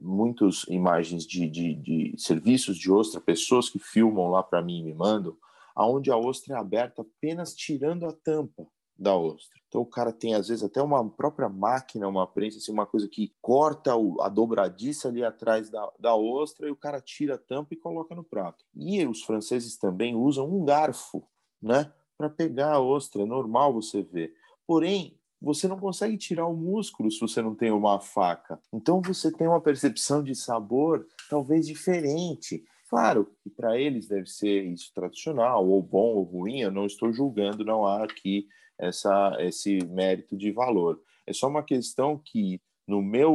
muitas 0.00 0.64
imagens 0.64 1.26
de, 1.26 1.48
de, 1.48 1.74
de, 1.74 2.14
serviços 2.18 2.76
de 2.76 2.90
ostra, 2.90 3.20
pessoas 3.20 3.68
que 3.68 3.78
filmam 3.78 4.28
lá 4.28 4.42
para 4.42 4.62
mim 4.62 4.80
e 4.80 4.84
me 4.84 4.94
mandam, 4.94 5.36
aonde 5.74 6.10
a 6.10 6.16
ostra 6.16 6.54
é 6.54 6.58
aberta 6.58 7.02
apenas 7.02 7.54
tirando 7.54 8.06
a 8.06 8.12
tampa 8.12 8.66
da 8.98 9.14
ostra. 9.14 9.60
Então 9.68 9.82
o 9.82 9.86
cara 9.86 10.12
tem 10.12 10.34
às 10.34 10.48
vezes 10.48 10.64
até 10.64 10.80
uma 10.80 11.08
própria 11.10 11.48
máquina, 11.48 12.08
uma 12.08 12.26
prensa, 12.26 12.58
assim, 12.58 12.72
uma 12.72 12.86
coisa 12.86 13.06
que 13.08 13.34
corta 13.42 13.92
a 14.20 14.28
dobradiça 14.28 15.08
ali 15.08 15.22
atrás 15.22 15.68
da, 15.68 15.92
da 15.98 16.16
ostra 16.16 16.66
e 16.66 16.70
o 16.70 16.76
cara 16.76 17.00
tira 17.00 17.34
a 17.34 17.38
tampa 17.38 17.74
e 17.74 17.76
coloca 17.76 18.14
no 18.14 18.24
prato. 18.24 18.64
E 18.74 19.04
os 19.06 19.22
franceses 19.22 19.76
também 19.76 20.14
usam 20.14 20.48
um 20.48 20.64
garfo, 20.64 21.28
né, 21.60 21.92
para 22.16 22.28
pegar 22.28 22.74
a 22.74 22.80
ostra. 22.80 23.22
É 23.22 23.26
normal 23.26 23.72
você 23.72 24.02
ver. 24.02 24.32
Porém, 24.66 25.16
você 25.40 25.68
não 25.68 25.78
consegue 25.78 26.16
tirar 26.16 26.46
o 26.46 26.56
músculo 26.56 27.10
se 27.10 27.20
você 27.20 27.42
não 27.42 27.54
tem 27.54 27.70
uma 27.70 28.00
faca. 28.00 28.58
Então 28.72 29.00
você 29.00 29.30
tem 29.30 29.46
uma 29.46 29.60
percepção 29.60 30.22
de 30.22 30.34
sabor 30.34 31.06
talvez 31.28 31.66
diferente. 31.66 32.64
Claro 32.88 33.30
que 33.42 33.50
para 33.50 33.78
eles 33.78 34.08
deve 34.08 34.26
ser 34.26 34.64
isso 34.64 34.92
tradicional, 34.94 35.66
ou 35.66 35.82
bom 35.82 36.14
ou 36.14 36.22
ruim, 36.22 36.60
eu 36.60 36.70
não 36.70 36.86
estou 36.86 37.12
julgando, 37.12 37.64
não 37.64 37.84
há 37.84 38.04
aqui 38.04 38.46
essa, 38.78 39.36
esse 39.40 39.84
mérito 39.86 40.36
de 40.36 40.52
valor. 40.52 41.00
É 41.26 41.32
só 41.32 41.48
uma 41.48 41.62
questão 41.62 42.20
que 42.24 42.60
no 42.86 43.02
meu 43.02 43.32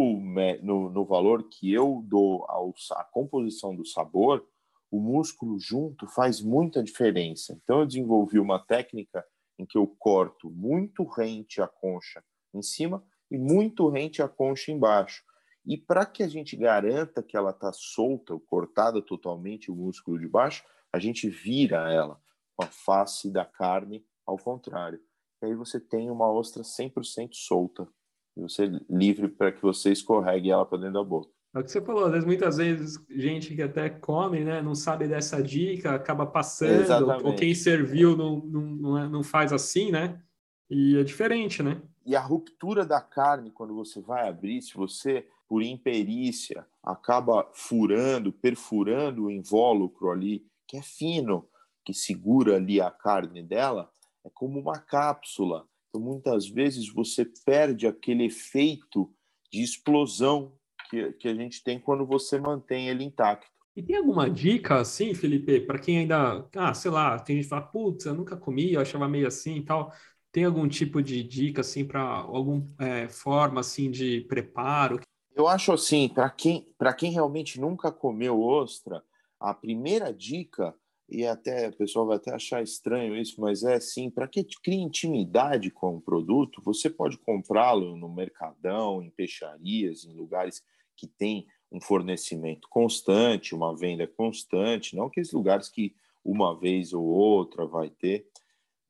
no, 0.64 0.90
no 0.90 1.06
valor 1.06 1.50
que 1.50 1.72
eu 1.74 2.02
dou 2.08 2.46
ao, 2.48 2.74
à 2.94 3.04
composição 3.04 3.76
do 3.76 3.86
sabor, 3.86 4.46
o 4.92 5.00
músculo 5.00 5.58
junto 5.58 6.06
faz 6.06 6.42
muita 6.42 6.84
diferença. 6.84 7.58
Então 7.64 7.80
eu 7.80 7.86
desenvolvi 7.88 8.38
uma 8.38 8.60
técnica 8.60 9.26
em 9.58 9.66
que 9.66 9.78
eu 9.78 9.88
corto 9.88 10.50
muito 10.50 11.04
rente 11.06 11.62
a 11.62 11.68
concha 11.68 12.22
em 12.54 12.62
cima 12.62 13.04
e 13.30 13.38
muito 13.38 13.88
rente 13.88 14.22
a 14.22 14.28
concha 14.28 14.72
embaixo. 14.72 15.24
E 15.66 15.78
para 15.78 16.06
que 16.06 16.24
a 16.24 16.28
gente 16.28 16.58
garanta 16.58 17.24
que 17.24 17.38
ela 17.38 17.52
está 17.52 17.72
solta, 17.72 18.38
cortada 18.48 19.02
totalmente 19.02 19.72
o 19.72 19.76
músculo 19.76 20.20
de 20.20 20.28
baixo, 20.28 20.64
a 20.92 21.00
gente 21.00 21.30
vira 21.30 21.90
ela 21.92 22.20
com 22.56 22.66
a 22.66 22.68
face 22.68 23.32
da 23.32 23.46
carne 23.46 24.06
ao 24.26 24.38
contrário. 24.38 25.00
E 25.42 25.46
aí 25.46 25.56
você 25.56 25.80
tem 25.80 26.10
uma 26.10 26.30
ostra 26.30 26.64
100% 26.64 27.30
solta. 27.34 27.88
E 28.36 28.42
você 28.42 28.66
livre 28.90 29.28
para 29.28 29.52
que 29.52 29.62
você 29.62 29.92
escorregue 29.92 30.52
ela 30.52 30.66
para 30.66 30.80
dentro 30.80 30.94
da 30.96 31.04
boca. 31.04 31.32
É 31.54 31.60
o 31.60 31.64
que 31.64 31.72
você 31.72 31.82
falou, 31.82 32.10
muitas 32.26 32.58
vezes, 32.58 32.98
gente 33.10 33.54
que 33.54 33.62
até 33.62 33.90
come, 33.90 34.40
né, 34.40 34.62
não 34.62 34.74
sabe 34.74 35.06
dessa 35.06 35.44
dica, 35.44 35.94
acaba 35.94 36.26
passando, 36.26 36.82
Exatamente. 36.82 37.26
ou 37.26 37.36
quem 37.36 37.54
serviu 37.54 38.16
não, 38.16 38.40
não, 38.40 38.98
é, 38.98 39.10
não 39.10 39.22
faz 39.22 39.52
assim, 39.52 39.92
né? 39.92 40.22
E 40.70 40.96
é 40.98 41.04
diferente, 41.04 41.62
né? 41.62 41.82
E 42.06 42.16
a 42.16 42.22
ruptura 42.22 42.86
da 42.86 43.02
carne, 43.02 43.52
quando 43.52 43.76
você 43.76 44.00
vai 44.00 44.30
abrir, 44.30 44.62
se 44.62 44.74
você, 44.76 45.28
por 45.46 45.62
imperícia, 45.62 46.66
acaba 46.82 47.50
furando, 47.54 48.32
perfurando 48.32 49.26
o 49.26 49.32
invólucro 49.32 50.10
ali, 50.10 50.46
que 50.66 50.78
é 50.78 50.82
fino, 50.82 51.46
que 51.84 51.94
segura 51.94 52.56
ali 52.56 52.80
a 52.80 52.90
carne 52.90 53.44
dela, 53.44 53.92
é 54.26 54.30
como 54.34 54.58
uma 54.58 54.80
cápsula. 54.80 55.68
Então, 55.90 56.02
muitas 56.02 56.48
vezes, 56.48 56.88
você 56.88 57.26
perde 57.46 57.86
aquele 57.86 58.28
efeito 58.28 59.14
de 59.52 59.62
explosão 59.62 60.54
que, 60.92 61.14
que 61.14 61.28
a 61.30 61.34
gente 61.34 61.64
tem 61.64 61.80
quando 61.80 62.06
você 62.06 62.38
mantém 62.38 62.90
ele 62.90 63.06
intacto. 63.06 63.48
E 63.74 63.82
tem 63.82 63.96
alguma 63.96 64.30
dica, 64.30 64.82
assim, 64.82 65.14
Felipe, 65.14 65.62
para 65.62 65.80
quem 65.80 66.00
ainda, 66.00 66.46
ah, 66.58 66.74
sei 66.74 66.92
lá, 66.92 67.18
tem 67.18 67.38
gente 67.38 67.46
que 67.46 67.50
fala, 67.50 67.62
putz, 67.62 68.06
eu 68.06 68.14
nunca 68.14 68.36
comi, 68.36 68.74
eu 68.74 68.82
achava 68.82 69.08
meio 69.08 69.26
assim 69.26 69.56
e 69.56 69.64
tal. 69.64 69.94
Tem 70.30 70.44
algum 70.44 70.68
tipo 70.68 71.02
de 71.02 71.24
dica, 71.24 71.62
assim, 71.62 71.86
para 71.86 72.02
alguma 72.02 72.68
é, 72.80 73.08
forma, 73.08 73.62
assim, 73.62 73.90
de 73.90 74.22
preparo? 74.28 75.00
Eu 75.34 75.48
acho 75.48 75.72
assim, 75.72 76.10
para 76.10 76.30
quem, 76.30 76.68
quem 76.98 77.12
realmente 77.12 77.60
nunca 77.62 77.90
comeu 77.92 78.42
ostra, 78.42 79.02
a 79.40 79.54
primeira 79.54 80.14
dica, 80.14 80.76
e 81.08 81.26
até 81.26 81.70
o 81.70 81.76
pessoal 81.76 82.06
vai 82.06 82.18
até 82.18 82.34
achar 82.34 82.62
estranho 82.62 83.16
isso, 83.16 83.40
mas 83.40 83.64
é 83.64 83.76
assim, 83.76 84.10
para 84.10 84.28
que 84.28 84.46
crie 84.62 84.82
intimidade 84.82 85.72
com 85.72 85.96
o 85.96 86.02
produto, 86.02 86.62
você 86.64 86.90
pode 86.90 87.18
comprá-lo 87.18 87.96
no 87.96 88.14
mercadão, 88.14 89.02
em 89.02 89.10
peixarias, 89.10 90.04
em 90.04 90.14
lugares 90.14 90.62
que 91.02 91.08
tem 91.08 91.48
um 91.72 91.82
fornecimento 91.82 92.68
constante, 92.70 93.56
uma 93.56 93.76
venda 93.76 94.06
constante, 94.06 94.96
não 94.96 95.06
aqueles 95.06 95.32
lugares 95.32 95.68
que 95.68 95.96
uma 96.24 96.56
vez 96.56 96.94
ou 96.94 97.04
outra 97.04 97.66
vai 97.66 97.90
ter. 97.90 98.28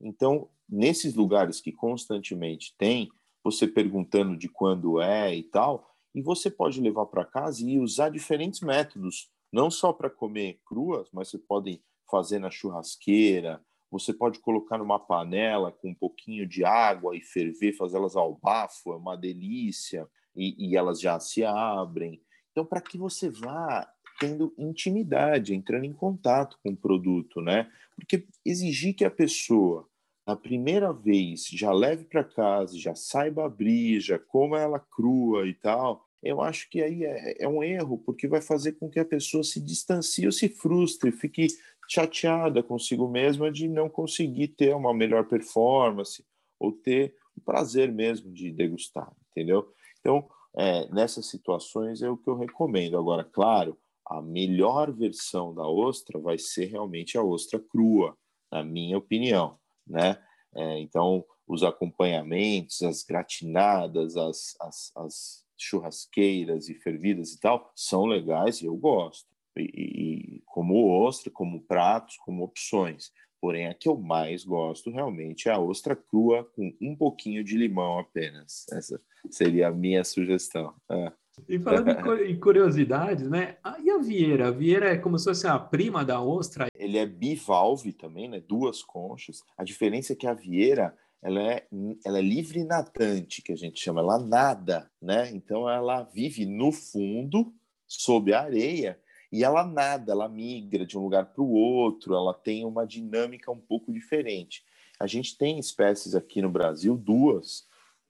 Então, 0.01 0.49
nesses 0.67 1.15
lugares 1.15 1.61
que 1.61 1.71
constantemente 1.71 2.75
tem, 2.77 3.09
você 3.41 3.65
perguntando 3.65 4.35
de 4.35 4.49
quando 4.49 4.99
é 4.99 5.33
e 5.33 5.43
tal, 5.43 5.89
e 6.13 6.21
você 6.21 6.51
pode 6.51 6.81
levar 6.81 7.05
para 7.05 7.23
casa 7.23 7.63
e 7.63 7.79
usar 7.79 8.09
diferentes 8.09 8.59
métodos, 8.59 9.29
não 9.49 9.71
só 9.71 9.93
para 9.93 10.09
comer 10.09 10.59
cruas, 10.65 11.07
mas 11.13 11.29
você 11.29 11.37
pode 11.37 11.81
fazer 12.09 12.39
na 12.39 12.51
churrasqueira, 12.51 13.63
você 13.89 14.13
pode 14.13 14.39
colocar 14.39 14.77
numa 14.77 14.99
panela 14.99 15.71
com 15.71 15.91
um 15.91 15.95
pouquinho 15.95 16.45
de 16.45 16.65
água 16.65 17.15
e 17.15 17.21
ferver, 17.21 17.71
fazê-las 17.71 18.17
ao 18.17 18.35
bafo, 18.35 18.91
é 18.91 18.97
uma 18.97 19.15
delícia 19.15 20.05
e, 20.35 20.69
e 20.69 20.75
elas 20.75 20.99
já 20.99 21.19
se 21.19 21.43
abrem. 21.43 22.21
Então, 22.51 22.65
para 22.65 22.81
que 22.81 22.97
você 22.97 23.29
vá 23.29 23.87
tendo 24.19 24.53
intimidade, 24.57 25.55
entrando 25.55 25.85
em 25.85 25.93
contato 25.93 26.57
com 26.63 26.71
o 26.71 26.77
produto, 26.77 27.41
né? 27.41 27.71
Porque 27.95 28.27
exigir 28.45 28.93
que 28.93 29.03
a 29.03 29.09
pessoa, 29.09 29.87
na 30.27 30.35
primeira 30.35 30.93
vez, 30.93 31.47
já 31.47 31.71
leve 31.71 32.05
para 32.05 32.23
casa, 32.23 32.77
já 32.77 32.93
saiba 32.93 33.45
abrir, 33.45 33.99
já 33.99 34.19
coma 34.19 34.59
ela 34.59 34.79
crua 34.79 35.47
e 35.47 35.53
tal, 35.55 36.05
eu 36.21 36.39
acho 36.39 36.69
que 36.69 36.83
aí 36.83 37.03
é, 37.03 37.43
é, 37.43 37.47
um 37.47 37.63
erro, 37.63 37.97
porque 37.97 38.27
vai 38.27 38.41
fazer 38.41 38.73
com 38.73 38.89
que 38.89 38.99
a 38.99 39.05
pessoa 39.05 39.43
se 39.43 39.59
distancie 39.59 40.25
ou 40.25 40.31
se 40.31 40.47
frustre, 40.47 41.11
fique 41.11 41.47
chateada 41.89 42.61
consigo 42.61 43.07
mesma 43.07 43.51
de 43.51 43.67
não 43.67 43.89
conseguir 43.89 44.49
ter 44.49 44.75
uma 44.75 44.93
melhor 44.93 45.27
performance 45.27 46.23
ou 46.59 46.71
ter 46.71 47.15
o 47.35 47.41
prazer 47.41 47.91
mesmo 47.91 48.31
de 48.31 48.51
degustar, 48.51 49.11
entendeu? 49.31 49.67
Então, 50.01 50.27
é, 50.57 50.87
nessas 50.89 51.27
situações 51.27 52.01
é 52.01 52.09
o 52.09 52.17
que 52.17 52.29
eu 52.29 52.35
recomendo. 52.35 52.97
Agora, 52.97 53.23
claro, 53.23 53.77
a 54.05 54.21
melhor 54.21 54.91
versão 54.91 55.53
da 55.53 55.65
ostra 55.65 56.19
vai 56.19 56.37
ser 56.37 56.65
realmente 56.65 57.17
a 57.17 57.23
ostra 57.23 57.59
crua, 57.59 58.17
na 58.51 58.63
minha 58.63 58.97
opinião, 58.97 59.57
né? 59.87 60.21
É, 60.53 60.79
então, 60.79 61.23
os 61.47 61.63
acompanhamentos, 61.63 62.81
as 62.81 63.03
gratinadas, 63.03 64.17
as, 64.17 64.55
as, 64.59 64.91
as, 64.97 65.45
churrasqueiras 65.57 66.69
e 66.69 66.73
fervidas 66.73 67.33
e 67.33 67.39
tal, 67.39 67.71
são 67.75 68.05
legais 68.05 68.61
e 68.61 68.65
eu 68.65 68.75
gosto. 68.75 69.29
E, 69.55 69.61
e, 69.61 70.41
como 70.45 70.89
ostra, 71.05 71.31
como 71.31 71.61
pratos, 71.61 72.17
como 72.17 72.43
opções. 72.43 73.11
Porém, 73.41 73.67
a 73.67 73.73
que 73.73 73.89
eu 73.89 73.97
mais 73.97 74.45
gosto 74.45 74.91
realmente 74.91 75.49
é 75.49 75.51
a 75.51 75.59
ostra 75.59 75.95
crua 75.95 76.47
com 76.55 76.71
um 76.79 76.95
pouquinho 76.95 77.43
de 77.43 77.57
limão 77.57 77.97
apenas. 77.97 78.67
Essa 78.71 79.01
seria 79.31 79.69
a 79.69 79.71
minha 79.71 80.03
sugestão. 80.03 80.75
É. 80.87 81.11
E 81.49 81.57
falando 81.57 81.89
em 82.23 82.39
curiosidades, 82.39 83.27
né? 83.27 83.57
Ah, 83.63 83.77
e 83.83 83.89
a 83.89 83.97
vieira? 83.97 84.49
A 84.49 84.51
vieira 84.51 84.89
é 84.89 84.97
como 84.97 85.17
se 85.17 85.25
fosse 85.25 85.47
a 85.47 85.57
prima 85.57 86.05
da 86.05 86.21
ostra? 86.21 86.67
Ele 86.75 86.99
é 86.99 87.05
bivalve 87.05 87.93
também, 87.93 88.29
né? 88.29 88.39
Duas 88.39 88.83
conchas. 88.83 89.41
A 89.57 89.63
diferença 89.63 90.13
é 90.13 90.15
que 90.15 90.27
a 90.27 90.33
vieira 90.33 90.95
ela 91.23 91.41
é, 91.41 91.67
ela 92.05 92.19
é 92.19 92.21
livre 92.21 92.63
natante, 92.63 93.41
que 93.41 93.51
a 93.51 93.55
gente 93.55 93.79
chama. 93.79 94.01
Ela 94.01 94.19
nada, 94.19 94.91
né? 95.01 95.31
Então 95.31 95.69
ela 95.69 96.03
vive 96.03 96.45
no 96.45 96.71
fundo, 96.71 97.53
sob 97.87 98.33
a 98.33 98.41
areia, 98.41 98.99
e 99.31 99.43
ela 99.43 99.65
nada, 99.65 100.11
ela 100.11 100.27
migra 100.27 100.85
de 100.85 100.97
um 100.97 101.03
lugar 101.03 101.27
para 101.27 101.41
o 101.41 101.51
outro, 101.51 102.13
ela 102.13 102.33
tem 102.33 102.65
uma 102.65 102.85
dinâmica 102.85 103.51
um 103.51 103.59
pouco 103.59 103.93
diferente. 103.93 104.63
A 104.99 105.07
gente 105.07 105.37
tem 105.37 105.57
espécies 105.57 106.13
aqui 106.13 106.41
no 106.41 106.49
Brasil, 106.49 106.97
duas, 106.97 107.65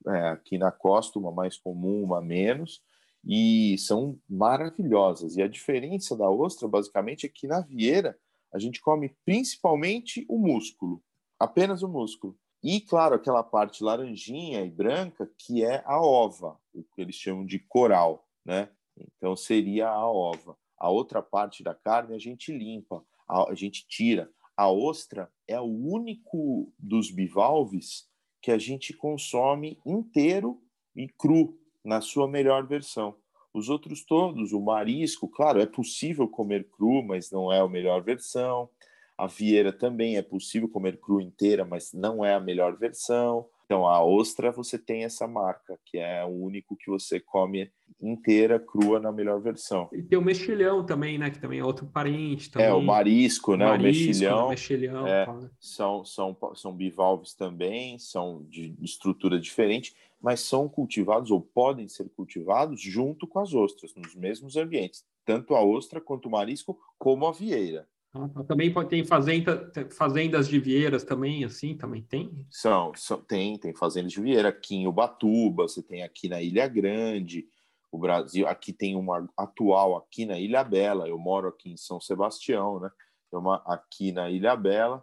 é, 0.06 0.28
aqui 0.28 0.58
na 0.58 0.72
costa, 0.72 1.18
uma 1.18 1.30
mais 1.30 1.56
comum, 1.56 2.02
uma 2.02 2.20
menos, 2.20 2.82
e 3.24 3.76
são 3.78 4.18
maravilhosas. 4.28 5.36
E 5.36 5.42
a 5.42 5.48
diferença 5.48 6.16
da 6.16 6.28
ostra, 6.28 6.66
basicamente, 6.66 7.24
é 7.24 7.28
que 7.28 7.46
na 7.46 7.60
vieira 7.60 8.18
a 8.52 8.58
gente 8.58 8.80
come 8.80 9.16
principalmente 9.24 10.26
o 10.28 10.38
músculo, 10.38 11.02
apenas 11.38 11.82
o 11.82 11.88
músculo. 11.88 12.36
E, 12.62 12.80
claro, 12.80 13.14
aquela 13.14 13.42
parte 13.42 13.82
laranjinha 13.82 14.64
e 14.64 14.70
branca, 14.70 15.28
que 15.38 15.64
é 15.64 15.82
a 15.84 16.00
ova, 16.00 16.58
o 16.74 16.84
que 16.84 17.00
eles 17.00 17.16
chamam 17.16 17.44
de 17.44 17.58
coral, 17.58 18.28
né? 18.44 18.68
Então, 18.96 19.34
seria 19.34 19.88
a 19.88 20.06
ova. 20.06 20.56
A 20.82 20.90
outra 20.90 21.22
parte 21.22 21.62
da 21.62 21.76
carne 21.76 22.12
a 22.12 22.18
gente 22.18 22.50
limpa, 22.50 23.04
a, 23.28 23.54
gente 23.54 23.86
tira. 23.86 24.28
A 24.56 24.68
ostra 24.68 25.30
é 25.46 25.60
o 25.60 25.64
único 25.64 26.72
dos 26.76 27.08
bivalves 27.08 28.10
que 28.40 28.50
a 28.50 28.58
gente 28.58 28.92
consome 28.92 29.78
inteiro 29.86 30.60
e 30.96 31.06
cru, 31.06 31.56
na 31.84 32.00
sua 32.00 32.26
melhor 32.26 32.66
versão. 32.66 33.14
Os 33.54 33.68
outros 33.68 34.04
todos, 34.04 34.52
o 34.52 34.60
marisco, 34.60 35.28
claro, 35.28 35.60
é 35.60 35.66
possível 35.66 36.26
comer 36.26 36.68
cru, 36.68 37.00
mas 37.00 37.30
não 37.30 37.52
é 37.52 37.60
a 37.60 37.68
melhor 37.68 38.02
versão. 38.02 38.68
A 39.16 39.28
vieira 39.28 39.72
também 39.72 40.16
é 40.16 40.22
possível 40.22 40.68
comer 40.68 40.98
cru 40.98 41.20
inteira, 41.20 41.64
mas 41.64 41.92
não 41.92 42.24
é 42.24 42.34
a 42.34 42.40
melhor 42.40 42.76
versão. 42.76 43.48
Então, 43.72 43.86
a 43.86 44.04
ostra 44.04 44.52
você 44.52 44.78
tem 44.78 45.04
essa 45.04 45.26
marca, 45.26 45.78
que 45.86 45.96
é 45.96 46.22
o 46.22 46.28
único 46.28 46.76
que 46.76 46.90
você 46.90 47.18
come 47.18 47.72
inteira, 47.98 48.60
crua, 48.60 49.00
na 49.00 49.10
melhor 49.10 49.40
versão. 49.40 49.88
E 49.94 50.02
tem 50.02 50.18
o 50.18 50.22
mexilhão 50.22 50.84
também, 50.84 51.16
né? 51.16 51.30
Que 51.30 51.38
também 51.38 51.60
é 51.60 51.64
outro 51.64 51.86
parente. 51.86 52.50
Também. 52.50 52.66
É, 52.66 52.72
o 52.74 52.82
marisco, 52.82 53.56
né? 53.56 53.64
Marisco, 53.64 54.04
o 54.04 54.06
mexilhão. 54.06 54.48
mexilhão 54.50 55.06
é, 55.06 55.26
são, 55.58 56.04
são, 56.04 56.36
são 56.54 56.76
bivalves 56.76 57.32
também, 57.32 57.98
são 57.98 58.44
de 58.44 58.76
estrutura 58.82 59.40
diferente, 59.40 59.94
mas 60.20 60.40
são 60.40 60.68
cultivados 60.68 61.30
ou 61.30 61.40
podem 61.40 61.88
ser 61.88 62.10
cultivados 62.10 62.78
junto 62.78 63.26
com 63.26 63.38
as 63.38 63.54
ostras, 63.54 63.94
nos 63.94 64.14
mesmos 64.14 64.54
ambientes. 64.56 65.02
Tanto 65.24 65.54
a 65.54 65.64
ostra 65.64 65.98
quanto 65.98 66.26
o 66.26 66.30
marisco, 66.30 66.78
como 66.98 67.26
a 67.26 67.32
vieira. 67.32 67.88
Ah, 68.14 68.28
também 68.46 68.72
pode, 68.72 68.90
tem 68.90 69.04
fazenda, 69.04 69.72
fazendas 69.90 70.46
de 70.46 70.60
vieiras 70.60 71.02
também, 71.02 71.44
assim, 71.44 71.76
também 71.76 72.02
tem? 72.02 72.46
São, 72.50 72.92
são, 72.94 73.22
tem, 73.22 73.58
tem 73.58 73.74
fazendas 73.74 74.12
de 74.12 74.20
vieira 74.20 74.50
aqui 74.50 74.76
em 74.76 74.86
Ubatuba, 74.86 75.62
você 75.62 75.82
tem 75.82 76.02
aqui 76.02 76.28
na 76.28 76.42
Ilha 76.42 76.68
Grande, 76.68 77.46
o 77.90 77.98
Brasil, 77.98 78.46
aqui 78.46 78.72
tem 78.72 78.96
uma 78.96 79.26
atual 79.36 79.96
aqui 79.96 80.26
na 80.26 80.38
Ilha 80.38 80.62
Bela, 80.62 81.08
eu 81.08 81.18
moro 81.18 81.48
aqui 81.48 81.70
em 81.72 81.76
São 81.76 82.00
Sebastião, 82.00 82.80
né? 82.80 82.90
Tem 83.30 83.38
uma 83.38 83.62
aqui 83.66 84.12
na 84.12 84.30
Ilha 84.30 84.56
Bela, 84.56 85.02